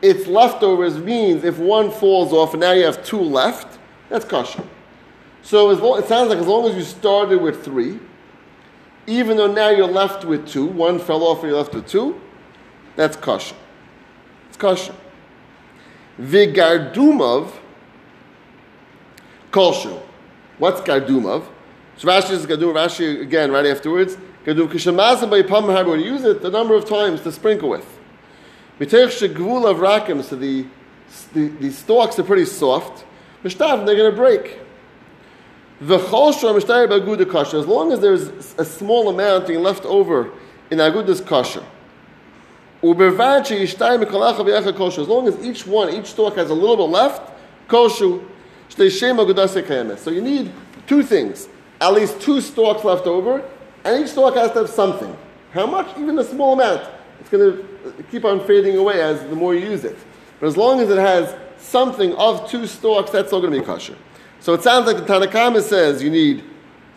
Its 0.03 0.27
leftovers 0.27 0.99
means 0.99 1.45
if 1.45 1.59
one 1.59 1.91
falls 1.91 2.33
off 2.33 2.55
and 2.55 2.61
now 2.61 2.73
you 2.73 2.85
have 2.85 3.05
two 3.05 3.21
left, 3.21 3.79
that's 4.09 4.25
kosher. 4.25 4.65
So 5.43 5.69
long, 5.69 5.99
it 5.99 6.07
sounds 6.07 6.31
like 6.31 6.39
as 6.39 6.47
long 6.47 6.69
as 6.69 6.77
you 6.77 6.83
started 6.83 7.41
with 7.41 7.65
three, 7.65 7.99
even 9.07 9.37
though 9.37 9.53
now 9.53 9.71
you're 9.71 9.87
left 9.87 10.25
with 10.25 10.47
two, 10.49 10.67
one 10.67 10.99
fell 10.99 11.23
off 11.25 11.41
and 11.41 11.49
you're 11.49 11.59
left 11.59 11.75
with 11.75 11.87
two, 11.87 12.21
that's 13.01 13.17
kosher. 13.17 13.55
It's 14.49 14.59
kosher. 14.59 14.95
Vigardumov 16.21 17.51
kolshu. 19.51 19.99
What's 20.59 20.83
gardumov? 20.83 21.47
So 21.97 22.09
Rashi 22.09 22.33
is 22.33 22.45
gardumov. 22.45 22.75
Rashi 22.75 23.23
again 23.23 23.53
right 23.53 23.65
afterwards. 23.65 24.19
Gardum 24.45 24.69
kishamasa 24.69 25.31
by 25.31 25.41
pam 25.41 25.65
harbor. 25.65 25.97
Use 25.97 26.25
it 26.25 26.43
the 26.43 26.51
number 26.51 26.75
of 26.75 26.87
times 26.87 27.23
to 27.23 27.33
sprinkle 27.33 27.71
with. 27.71 27.87
Mitech 28.79 29.09
shegvul 29.09 29.65
of 29.65 29.79
rakim. 29.79 30.23
So 30.23 30.37
the, 30.37 30.67
the 31.33 31.49
the 31.49 31.71
stalks 31.71 32.19
are 32.19 32.23
pretty 32.23 32.45
soft. 32.45 33.07
Mishtav, 33.43 33.87
they're 33.87 33.97
going 33.97 34.11
to 34.11 34.17
break. 34.17 34.59
The 35.81 35.97
cholshor 35.97 36.55
mishtayir 36.55 36.87
baguda 36.87 37.25
kosher. 37.25 37.59
As 37.61 37.67
long 37.67 37.93
as 37.93 38.01
there's 38.01 38.55
a 38.59 38.65
small 38.67 39.09
amount 39.09 39.47
being 39.47 39.63
left 39.63 39.87
over 39.87 40.31
in 40.71 40.77
agudas 40.77 41.25
kosher. 41.25 41.65
As 42.83 42.97
long 45.09 45.29
as 45.29 45.45
each 45.45 45.67
one, 45.67 45.95
each 45.95 46.07
stalk 46.07 46.37
has 46.37 46.51
a 46.51 46.55
little 46.55 46.77
bit 46.77 46.85
left, 46.85 47.33
kosher. 47.69 48.21
So 48.69 50.11
you 50.11 50.23
need 50.23 50.53
two 50.87 51.03
things. 51.03 51.49
At 51.81 51.93
least 51.93 52.21
two 52.21 52.41
stalks 52.41 52.85
left 52.85 53.07
over, 53.07 53.43
and 53.85 54.03
each 54.03 54.11
stalk 54.11 54.35
has 54.35 54.53
to 54.53 54.61
have 54.61 54.71
something. 54.71 55.17
How 55.53 55.67
much? 55.67 55.89
Even 55.99 56.19
a 56.19 56.25
small 56.25 56.55
amount. 56.55 56.89
It's 57.21 57.29
going 57.29 57.57
to 57.57 58.03
keep 58.11 58.25
on 58.25 58.41
fading 58.47 58.77
away 58.77 59.03
as 59.03 59.21
the 59.29 59.37
more 59.37 59.55
you 59.55 59.69
use 59.69 59.85
it. 59.85 59.99
But 60.39 60.47
as 60.47 60.57
long 60.57 60.81
as 60.81 60.89
it 60.89 60.99
has 60.99 61.35
something 61.59 62.15
of 62.15 62.49
two 62.51 62.67
stalks, 62.67 63.11
that's 63.11 63.33
all 63.33 63.41
going 63.41 63.53
to 63.53 63.61
be 63.61 63.65
kosher. 63.65 63.97
So 64.41 64.55
it 64.55 64.63
sounds 64.63 64.87
like 64.87 64.97
the 64.97 65.03
Tanakhama 65.03 65.61
says 65.63 66.03
you 66.03 66.09
need 66.11 66.45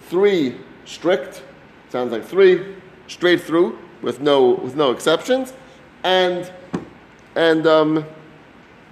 three 0.04 0.56
strict. 0.86 1.44
Sounds 1.90 2.12
like 2.12 2.24
three 2.24 2.76
straight 3.08 3.42
through 3.42 3.78
with 4.02 4.22
no 4.22 4.52
with 4.52 4.76
no 4.76 4.92
exceptions, 4.92 5.54
and 6.04 6.52
and 7.36 7.66
um, 7.66 8.06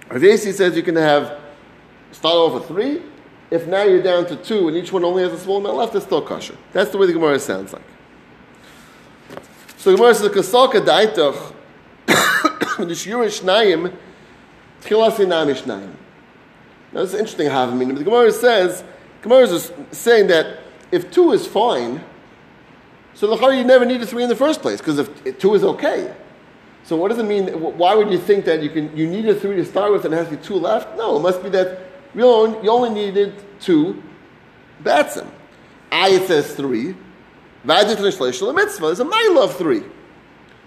Ravesi 0.08 0.52
says 0.52 0.76
you 0.76 0.82
can 0.82 0.96
have 0.96 1.40
start 2.10 2.34
off 2.34 2.54
with 2.54 2.66
three. 2.66 3.02
If 3.50 3.66
now 3.66 3.82
you're 3.82 4.02
down 4.02 4.26
to 4.26 4.36
two 4.36 4.68
and 4.68 4.76
each 4.76 4.92
one 4.92 5.04
only 5.04 5.22
has 5.22 5.32
a 5.32 5.38
small 5.38 5.58
amount 5.58 5.76
left, 5.76 5.94
it's 5.94 6.06
still 6.06 6.22
kosher. 6.22 6.56
That's 6.72 6.90
the 6.90 6.98
way 6.98 7.06
the 7.06 7.12
Gemara 7.12 7.38
sounds 7.38 7.72
like. 7.72 7.82
So 9.76 9.90
the 9.90 9.96
Gemara 9.96 10.14
says, 10.14 10.30
"Kasalka 10.30 10.84
daitoch 10.84 11.54
nishyur 12.06 13.26
shnayim 13.26 13.94
tchilas 14.80 15.16
inam 15.16 15.54
shnayim." 15.54 15.92
Now 16.92 17.00
this 17.00 17.14
is 17.14 17.20
interesting 17.20 17.50
have 17.50 17.74
meaning. 17.74 17.94
The 17.94 18.04
Gemara 18.04 18.32
says, 18.32 18.84
Gemara 19.22 19.42
is 19.48 19.72
saying 19.92 20.26
that 20.28 20.58
if 20.90 21.10
two 21.10 21.32
is 21.32 21.46
fine, 21.46 22.02
so 23.14 23.34
the 23.34 23.48
you 23.48 23.64
never 23.64 23.84
needed 23.84 24.08
three 24.08 24.22
in 24.22 24.28
the 24.28 24.36
first 24.36 24.62
place 24.62 24.78
because 24.78 24.98
if 24.98 25.38
two 25.38 25.54
is 25.54 25.64
okay. 25.64 26.14
So 26.84 26.96
what 26.96 27.08
does 27.08 27.18
it 27.18 27.24
mean? 27.24 27.48
Why 27.48 27.94
would 27.94 28.10
you 28.10 28.18
think 28.18 28.44
that 28.46 28.62
you 28.62 28.70
can 28.70 28.94
you 28.96 29.06
needed 29.06 29.40
three 29.40 29.56
to 29.56 29.64
start 29.64 29.92
with 29.92 30.04
and 30.04 30.12
has 30.14 30.28
to 30.28 30.36
be 30.36 30.42
two 30.42 30.54
left? 30.54 30.96
No, 30.96 31.16
it 31.16 31.20
must 31.20 31.42
be 31.42 31.48
that 31.50 31.80
you 32.14 32.24
only, 32.24 32.62
you 32.64 32.70
only 32.70 32.90
needed 32.90 33.34
two 33.60 34.02
batsim. 34.82 35.28
I 35.90 36.10
it 36.10 36.26
says 36.26 36.54
three. 36.54 36.96
Vajit 37.64 37.96
the 37.96 38.52
mitzvah 38.52 38.86
is 38.86 39.00
a 39.00 39.04
mile 39.04 39.38
of 39.38 39.56
three, 39.56 39.84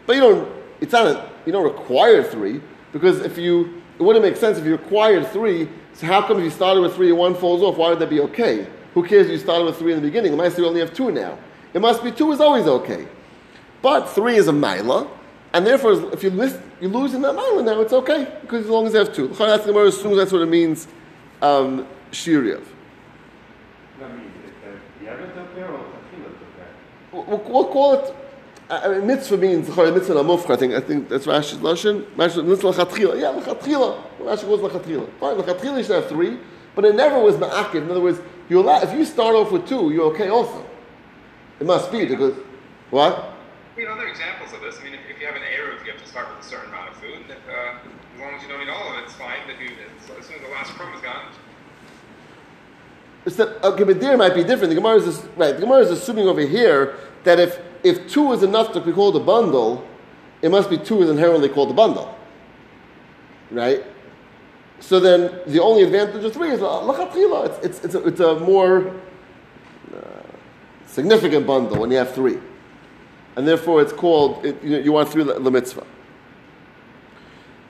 but 0.05 0.15
you 0.15 0.21
don't. 0.21 0.51
It's 0.79 0.93
not 0.93 1.07
a, 1.07 1.29
you 1.45 1.51
don't 1.51 1.63
require 1.63 2.23
three 2.23 2.61
because 2.93 3.19
if 3.21 3.37
you 3.37 3.81
it 3.99 4.03
wouldn't 4.03 4.23
make 4.23 4.37
sense 4.37 4.57
if 4.57 4.65
you 4.65 4.71
required 4.71 5.27
three. 5.27 5.69
So 5.93 6.05
how 6.05 6.21
come 6.21 6.37
if 6.37 6.43
you 6.43 6.49
started 6.49 6.81
with 6.81 6.95
three 6.95 7.09
and 7.09 7.17
one 7.17 7.35
falls 7.35 7.61
off? 7.61 7.77
Why 7.77 7.89
would 7.89 7.99
that 7.99 8.09
be 8.09 8.19
okay? 8.21 8.67
Who 8.93 9.05
cares 9.05 9.27
if 9.27 9.33
you 9.33 9.37
started 9.37 9.65
with 9.65 9.77
three 9.77 9.93
in 9.93 10.01
the 10.01 10.07
beginning? 10.07 10.33
It 10.33 10.35
might 10.35 10.53
say 10.53 10.61
you 10.61 10.67
only 10.67 10.79
have 10.79 10.93
two 10.93 11.11
now. 11.11 11.37
It 11.73 11.81
must 11.81 12.03
be 12.03 12.11
two 12.11 12.31
is 12.31 12.39
always 12.39 12.65
okay. 12.65 13.07
But 13.81 14.07
three 14.09 14.35
is 14.35 14.47
a 14.47 14.53
mila, 14.53 15.09
and 15.55 15.65
therefore 15.65 16.13
if 16.13 16.21
you, 16.21 16.29
list, 16.31 16.59
you 16.81 16.89
lose 16.89 17.13
in 17.13 17.21
that 17.21 17.33
mila 17.33 17.63
now, 17.63 17.79
it's 17.79 17.93
okay, 17.93 18.27
because 18.41 18.65
as 18.65 18.69
long 18.69 18.87
as 18.87 18.93
you 18.93 18.99
have 18.99 19.13
two. 19.13 19.29
The 19.29 19.63
Gemara 19.65 19.87
assumes 19.87 20.17
that's 20.17 20.33
what 20.33 20.41
it 20.41 20.49
means, 20.49 20.87
um, 21.41 21.87
shiryav. 22.11 22.61
We'll, 27.13 27.37
we'll 27.37 27.67
call 27.71 27.93
it 27.93 28.15
I 28.69 28.89
mean, 28.89 29.07
mitzvah 29.07 29.37
means 29.37 29.69
mitzvah 29.69 30.15
lamufcha. 30.15 30.49
I 30.49 30.55
think 30.57 30.73
I 30.73 30.81
think 30.81 31.07
that's 31.07 31.25
Rashi's 31.25 31.59
lashon. 31.59 32.05
Mitzvah 32.17 32.71
lachatchila. 32.73 33.17
Yeah, 33.17 33.27
lachatchila. 33.27 34.01
Rashi 34.19 34.45
goes 34.45 34.59
lachatchila. 34.59 35.09
Fine, 35.19 35.37
lachatchila 35.37 35.77
you 35.77 35.83
should 35.83 35.95
have 35.95 36.09
three, 36.09 36.37
but 36.75 36.83
it 36.83 36.95
never 36.95 37.19
was 37.19 37.35
ma'akiv. 37.35 37.83
In 37.83 37.91
other 37.91 38.01
words, 38.01 38.19
you 38.49 38.59
allow, 38.59 38.81
if 38.81 38.91
you 38.91 39.05
start 39.05 39.35
off 39.35 39.51
with 39.51 39.67
two, 39.67 39.91
you're 39.91 40.11
okay 40.13 40.27
also. 40.27 40.65
It 41.59 41.65
must 41.65 41.91
be 41.91 42.05
because 42.05 42.33
what? 42.89 43.34
You 43.77 43.83
know, 43.83 43.91
other 43.91 44.07
examples 44.07 44.53
of 44.53 44.61
this. 44.61 44.79
I 44.79 44.85
mean, 44.85 44.93
if, 44.93 45.01
if 45.09 45.19
you 45.19 45.27
have 45.27 45.35
an 45.35 45.41
eruv, 45.41 45.85
you 45.85 45.91
have 45.91 46.01
to 46.01 46.07
start 46.07 46.29
with 46.29 46.45
a 46.45 46.47
certain 46.47 46.69
amount 46.69 46.91
of 46.91 46.97
food. 46.97 47.25
If, 47.27 47.37
uh, 47.49 47.75
as 48.15 48.19
long 48.21 48.33
as 48.33 48.41
you 48.41 48.47
don't 48.47 48.61
eat 48.61 48.69
all 48.69 48.93
of 48.93 48.99
it, 48.99 49.03
it's 49.03 49.13
fine. 49.13 49.39
If 49.49 49.59
you, 49.59 49.75
as 50.17 50.25
soon 50.25 50.35
as 50.35 50.41
the 50.41 50.47
last 50.47 50.71
crumb 50.71 50.93
is 50.95 51.01
gone, 51.01 51.25
it's 53.25 53.35
that, 53.37 53.61
okay, 53.65 53.83
but 53.83 53.99
there 53.99 54.15
might 54.17 54.35
be 54.35 54.43
different. 54.43 54.69
The 54.69 54.75
Gemara 54.75 54.97
is 54.97 55.25
right. 55.35 55.55
The 55.55 55.61
Gemara 55.61 55.79
is 55.79 55.91
assuming 55.91 56.27
over 56.27 56.41
here 56.41 56.95
that 57.23 57.39
if 57.39 57.59
if 57.83 58.07
two 58.07 58.31
is 58.33 58.43
enough 58.43 58.71
to 58.73 58.79
be 58.79 58.91
called 58.91 59.15
a 59.15 59.19
bundle, 59.19 59.85
it 60.41 60.49
must 60.49 60.69
be 60.69 60.77
two 60.77 61.01
is 61.01 61.09
inherently 61.09 61.49
called 61.49 61.71
a 61.71 61.73
bundle. 61.73 62.17
Right? 63.51 63.83
So 64.79 64.99
then 64.99 65.39
the 65.47 65.61
only 65.61 65.83
advantage 65.83 66.23
of 66.23 66.33
three 66.33 66.51
is 66.51 66.59
lachatchila. 66.59 67.63
It's, 67.63 67.65
it's, 67.65 67.85
it's, 67.85 67.95
a, 67.95 68.07
it's 68.07 68.19
a 68.19 68.39
more 68.39 68.89
uh, 69.95 69.99
significant 70.85 71.47
bundle 71.47 71.79
when 71.79 71.91
you 71.91 71.97
have 71.97 72.13
three. 72.13 72.37
And 73.35 73.47
therefore 73.47 73.81
it's 73.81 73.93
called, 73.93 74.45
it, 74.45 74.61
you, 74.63 74.71
know, 74.71 74.79
you 74.79 74.91
want 74.91 75.09
three 75.09 75.23
the 75.23 75.51
mitzvah. 75.51 75.85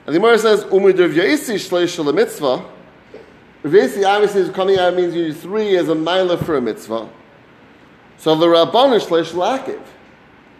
And 0.06 0.14
the 0.14 0.20
Gemara 0.20 0.38
says, 0.38 0.64
Umidav 0.64 1.12
Yaisi 1.12 1.56
Shleish 1.56 2.04
the 2.04 2.12
mitzvah. 2.12 2.64
Yaisi 3.64 4.06
obviously 4.06 4.42
is 4.42 4.50
coming 4.50 4.78
out 4.78 4.94
means 4.94 5.14
you 5.14 5.34
three 5.34 5.76
as 5.76 5.88
a 5.88 5.94
milah 5.94 6.44
for 6.44 6.56
a 6.56 6.60
mitzvah. 6.60 7.08
So 8.18 8.36
the 8.36 8.46
Rabbanu 8.46 9.04
Shleish 9.04 9.32
Lakiv. 9.32 9.82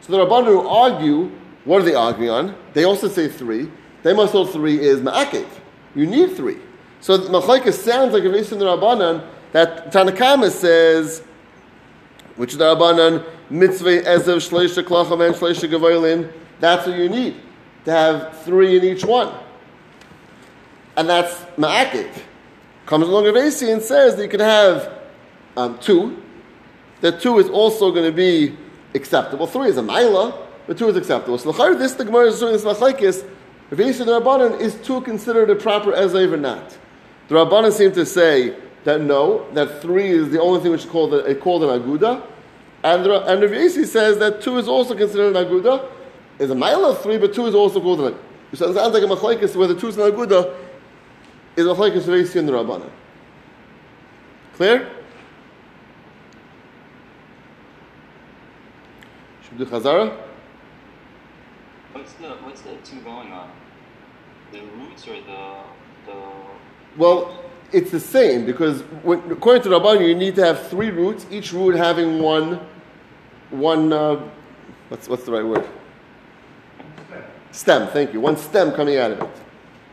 So 0.00 0.12
the 0.12 0.18
Rabbanon 0.18 0.46
who 0.46 0.68
argue, 0.68 1.30
what 1.64 1.82
are 1.82 1.84
they 1.84 1.94
arguing 1.94 2.30
on? 2.30 2.56
They 2.74 2.84
also 2.84 3.08
say 3.08 3.28
three. 3.28 3.70
They 4.02 4.12
must 4.12 4.32
hold 4.32 4.52
three 4.52 4.80
is 4.80 5.00
ma'akev. 5.00 5.48
You 5.94 6.06
need 6.06 6.36
three. 6.36 6.58
So 7.00 7.18
Machlaikas 7.18 7.74
sounds 7.74 8.12
like 8.12 8.24
a 8.24 8.36
in 8.36 8.58
the 8.58 8.64
Rabbanan 8.64 9.26
that 9.52 9.92
Tanakama 9.92 10.50
says, 10.50 11.22
which 12.36 12.52
is 12.52 12.58
the 12.58 12.64
Rabbanan, 12.64 13.24
mitzvah 13.50 14.02
ezev 14.02 14.36
shleisha 14.36 14.82
klacham 14.82 15.26
and 15.26 15.34
shleisha 15.34 15.68
gavoilin, 15.68 16.32
that's 16.60 16.86
what 16.86 16.96
you 16.96 17.08
need, 17.08 17.36
to 17.84 17.90
have 17.90 18.42
three 18.42 18.76
in 18.76 18.84
each 18.84 19.04
one. 19.04 19.34
And 20.96 21.08
that's 21.08 21.34
ma'akev. 21.56 22.22
Comes 22.86 23.08
along 23.08 23.24
Ravasi 23.24 23.72
and 23.72 23.82
says 23.82 24.16
that 24.16 24.22
you 24.22 24.28
can 24.28 24.40
have 24.40 24.92
um, 25.56 25.78
two, 25.78 26.22
that 27.00 27.20
two 27.20 27.38
is 27.38 27.48
also 27.48 27.90
going 27.90 28.04
to 28.04 28.16
be 28.16 28.56
acceptable. 28.94 29.46
Three 29.46 29.68
is 29.68 29.76
a 29.76 29.82
maila, 29.82 30.36
but 30.66 30.78
two 30.78 30.88
is 30.88 30.96
acceptable. 30.96 31.38
So 31.38 31.52
this 31.74 31.94
the 31.94 32.04
Gemara 32.04 32.26
is 32.26 32.34
assuming 32.34 32.54
this. 32.98 33.24
If 33.68 33.78
Yisra 33.78 34.06
the 34.06 34.20
Rabbanan 34.20 34.60
is 34.60 34.76
two 34.76 35.00
considered 35.00 35.50
a 35.50 35.56
proper 35.56 35.92
ezev 35.92 36.32
or 36.32 36.36
not? 36.36 36.76
The 37.28 37.34
Rabbanan 37.34 37.72
seem 37.72 37.92
to 37.92 38.06
say 38.06 38.56
that 38.86 39.00
no, 39.00 39.50
that 39.52 39.82
three 39.82 40.10
is 40.10 40.30
the 40.30 40.40
only 40.40 40.60
thing 40.60 40.70
which 40.70 40.84
is 40.84 40.90
called, 40.90 41.12
a, 41.12 41.34
called 41.34 41.64
an 41.64 41.70
aguda, 41.70 42.24
and 42.84 43.04
the, 43.04 43.20
and 43.26 43.42
Rav 43.42 43.50
Yisi 43.50 43.84
says 43.84 44.16
that 44.18 44.40
two 44.40 44.58
is 44.58 44.68
also 44.68 44.96
considered 44.96 45.34
an 45.34 45.44
aguda. 45.44 45.90
Is 46.38 46.50
a 46.50 46.54
mile 46.54 46.84
of 46.84 47.02
three, 47.02 47.18
but 47.18 47.34
two 47.34 47.46
is 47.46 47.54
also 47.54 47.80
called 47.80 48.00
an, 48.00 48.12
aguda. 48.12 48.56
So 48.56 48.70
it 48.70 48.74
sounds 48.74 48.94
like 48.94 49.02
a 49.02 49.06
machlekes 49.06 49.56
where 49.56 49.66
the 49.66 49.74
truth 49.74 49.98
and 49.98 50.14
aguda 50.14 50.54
is 51.56 51.66
a 51.66 51.70
machlekes 51.70 52.02
reisi 52.02 52.36
and 52.36 52.48
the 52.48 52.52
rabbanan. 52.52 52.88
Clear? 54.54 54.88
Should 59.42 59.58
we 59.58 59.64
do 59.64 59.70
chazara? 59.70 60.16
What's 61.92 62.12
the 62.12 62.28
what's 62.28 62.60
the 62.60 62.76
two 62.84 63.00
going 63.00 63.32
on? 63.32 63.50
The 64.52 64.60
roots 64.60 65.08
or 65.08 65.14
the 65.14 65.56
the 66.06 66.22
Well, 66.96 67.45
it's 67.72 67.90
the 67.90 68.00
same 68.00 68.46
because 68.46 68.82
when, 69.02 69.18
according 69.30 69.62
to 69.64 69.68
Rabban, 69.70 70.06
you 70.06 70.14
need 70.14 70.34
to 70.36 70.44
have 70.44 70.68
three 70.68 70.90
roots, 70.90 71.26
each 71.30 71.52
root 71.52 71.74
having 71.74 72.20
one, 72.20 72.60
one. 73.50 73.92
Uh, 73.92 74.28
what's 74.88 75.08
what's 75.08 75.24
the 75.24 75.32
right 75.32 75.44
word? 75.44 75.66
Stem. 77.50 77.88
Thank 77.88 78.12
you. 78.12 78.20
One 78.20 78.36
stem 78.36 78.72
coming 78.72 78.98
out 78.98 79.12
of 79.12 79.22
it, 79.22 79.36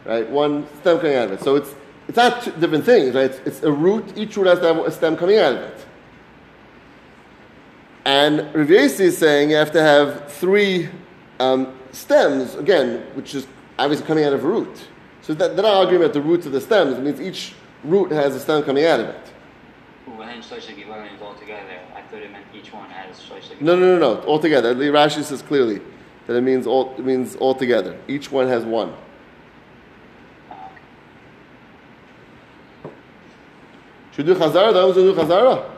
right? 0.05 0.29
One 0.29 0.67
stem 0.81 0.99
coming 0.99 1.15
out 1.15 1.25
of 1.25 1.31
it. 1.33 1.41
So 1.41 1.55
it's 1.55 1.73
it's 2.07 2.17
not 2.17 2.43
different 2.59 2.85
things, 2.85 3.15
right? 3.15 3.31
It's, 3.31 3.39
it's 3.45 3.63
a 3.63 3.71
root. 3.71 4.17
Each 4.17 4.35
root 4.35 4.47
has 4.47 4.59
to 4.59 4.73
have 4.73 4.77
a 4.77 4.91
stem 4.91 5.15
coming 5.15 5.37
out 5.37 5.53
of 5.53 5.59
it. 5.59 5.85
And 8.05 8.53
Rav 8.53 8.71
is 8.71 9.17
saying 9.17 9.51
you 9.51 9.55
have 9.55 9.71
to 9.71 9.81
have 9.81 10.31
three 10.31 10.89
um, 11.39 11.77
stems 11.91 12.55
again, 12.55 13.05
which 13.13 13.33
is 13.33 13.47
obviously 13.79 14.05
coming 14.05 14.25
out 14.25 14.33
of 14.33 14.43
a 14.43 14.47
root. 14.47 14.87
So 15.21 15.33
that, 15.35 15.55
they're 15.55 15.63
not 15.63 15.75
arguing 15.75 16.03
about 16.03 16.13
the 16.13 16.21
roots 16.21 16.45
of 16.45 16.51
the 16.51 16.59
stems. 16.59 16.97
It 16.97 17.01
means 17.01 17.21
each 17.21 17.53
root 17.83 18.11
has 18.11 18.35
a 18.35 18.39
stem 18.39 18.63
coming 18.63 18.85
out 18.85 18.99
of 18.99 19.07
it. 19.07 19.21
when 20.15 20.41
shlosh 20.41 20.67
givarim 20.75 21.15
is 21.15 21.21
all 21.21 21.35
together? 21.35 21.79
I 21.95 22.01
thought 22.01 22.21
it 22.21 22.31
meant 22.31 22.45
each 22.53 22.73
one 22.73 22.89
has 22.89 23.19
shlosh 23.19 23.49
No, 23.61 23.75
no, 23.75 23.97
no, 23.97 24.15
no. 24.15 24.21
Altogether. 24.27 24.73
The 24.73 24.85
Rashi 24.85 25.23
says 25.23 25.41
clearly 25.41 25.81
that 26.27 26.35
it 26.35 26.41
means 26.41 26.67
all. 26.67 26.93
It 26.97 27.05
means 27.05 27.35
altogether. 27.37 27.97
Each 28.07 28.31
one 28.31 28.47
has 28.47 28.63
one. 28.63 28.93
Ah, 30.49 30.69
Should 34.11 34.27
we 34.27 34.33
do 34.33 34.39
chazara? 34.39 34.73
That 34.73 34.83
was 34.83 34.95
do 34.95 35.13
chazara. 35.13 35.69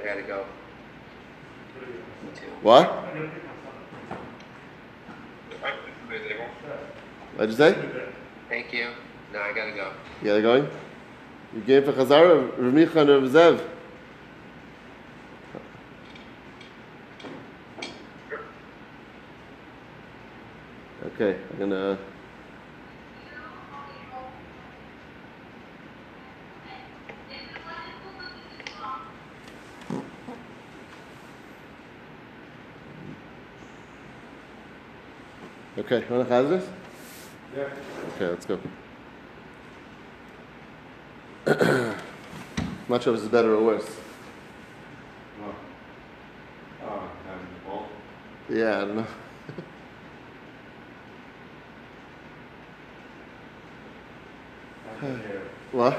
I 0.00 0.04
gotta 0.04 0.22
go. 0.22 0.44
What? 2.62 2.88
Right, 2.88 3.30
they- 6.08 6.18
they 6.18 6.34
What'd 7.36 7.50
you 7.50 7.56
say? 7.56 7.74
Thank 8.48 8.72
you. 8.72 8.90
No, 9.32 9.40
I 9.40 9.52
gotta 9.54 9.72
go. 9.72 9.92
You 10.20 10.26
gotta 10.26 10.42
going. 10.42 10.68
You 11.54 11.60
game 11.62 11.84
for 11.84 11.92
chazara. 11.92 12.50
Rav 12.58 12.72
Micha 12.74 12.96
and 12.96 13.08
Rav 13.08 13.22
Zev. 13.30 13.68
Okay, 21.06 21.38
I'm 21.52 21.58
gonna. 21.58 21.76
Uh, 21.76 21.96
okay, 35.78 36.00
you 36.00 36.06
wanna 36.10 36.24
chaz 36.24 36.48
this? 36.50 36.68
Yeah. 37.56 37.68
Okay, 38.14 38.26
let's 38.26 38.44
go. 38.44 38.60
Not 41.44 43.02
sure 43.02 43.14
if 43.14 43.20
this 43.20 43.28
better 43.28 43.54
or 43.54 43.64
worse. 43.64 43.96
No. 45.40 45.54
Having 47.26 47.46
the 47.54 47.68
ball. 47.68 47.88
Yeah, 48.48 48.76
I 48.76 48.80
don't 48.80 48.96
know. 48.96 49.06
I 54.88 55.00
can 55.00 55.20
hear 55.20 55.36
it. 55.38 55.50
What? 55.72 55.98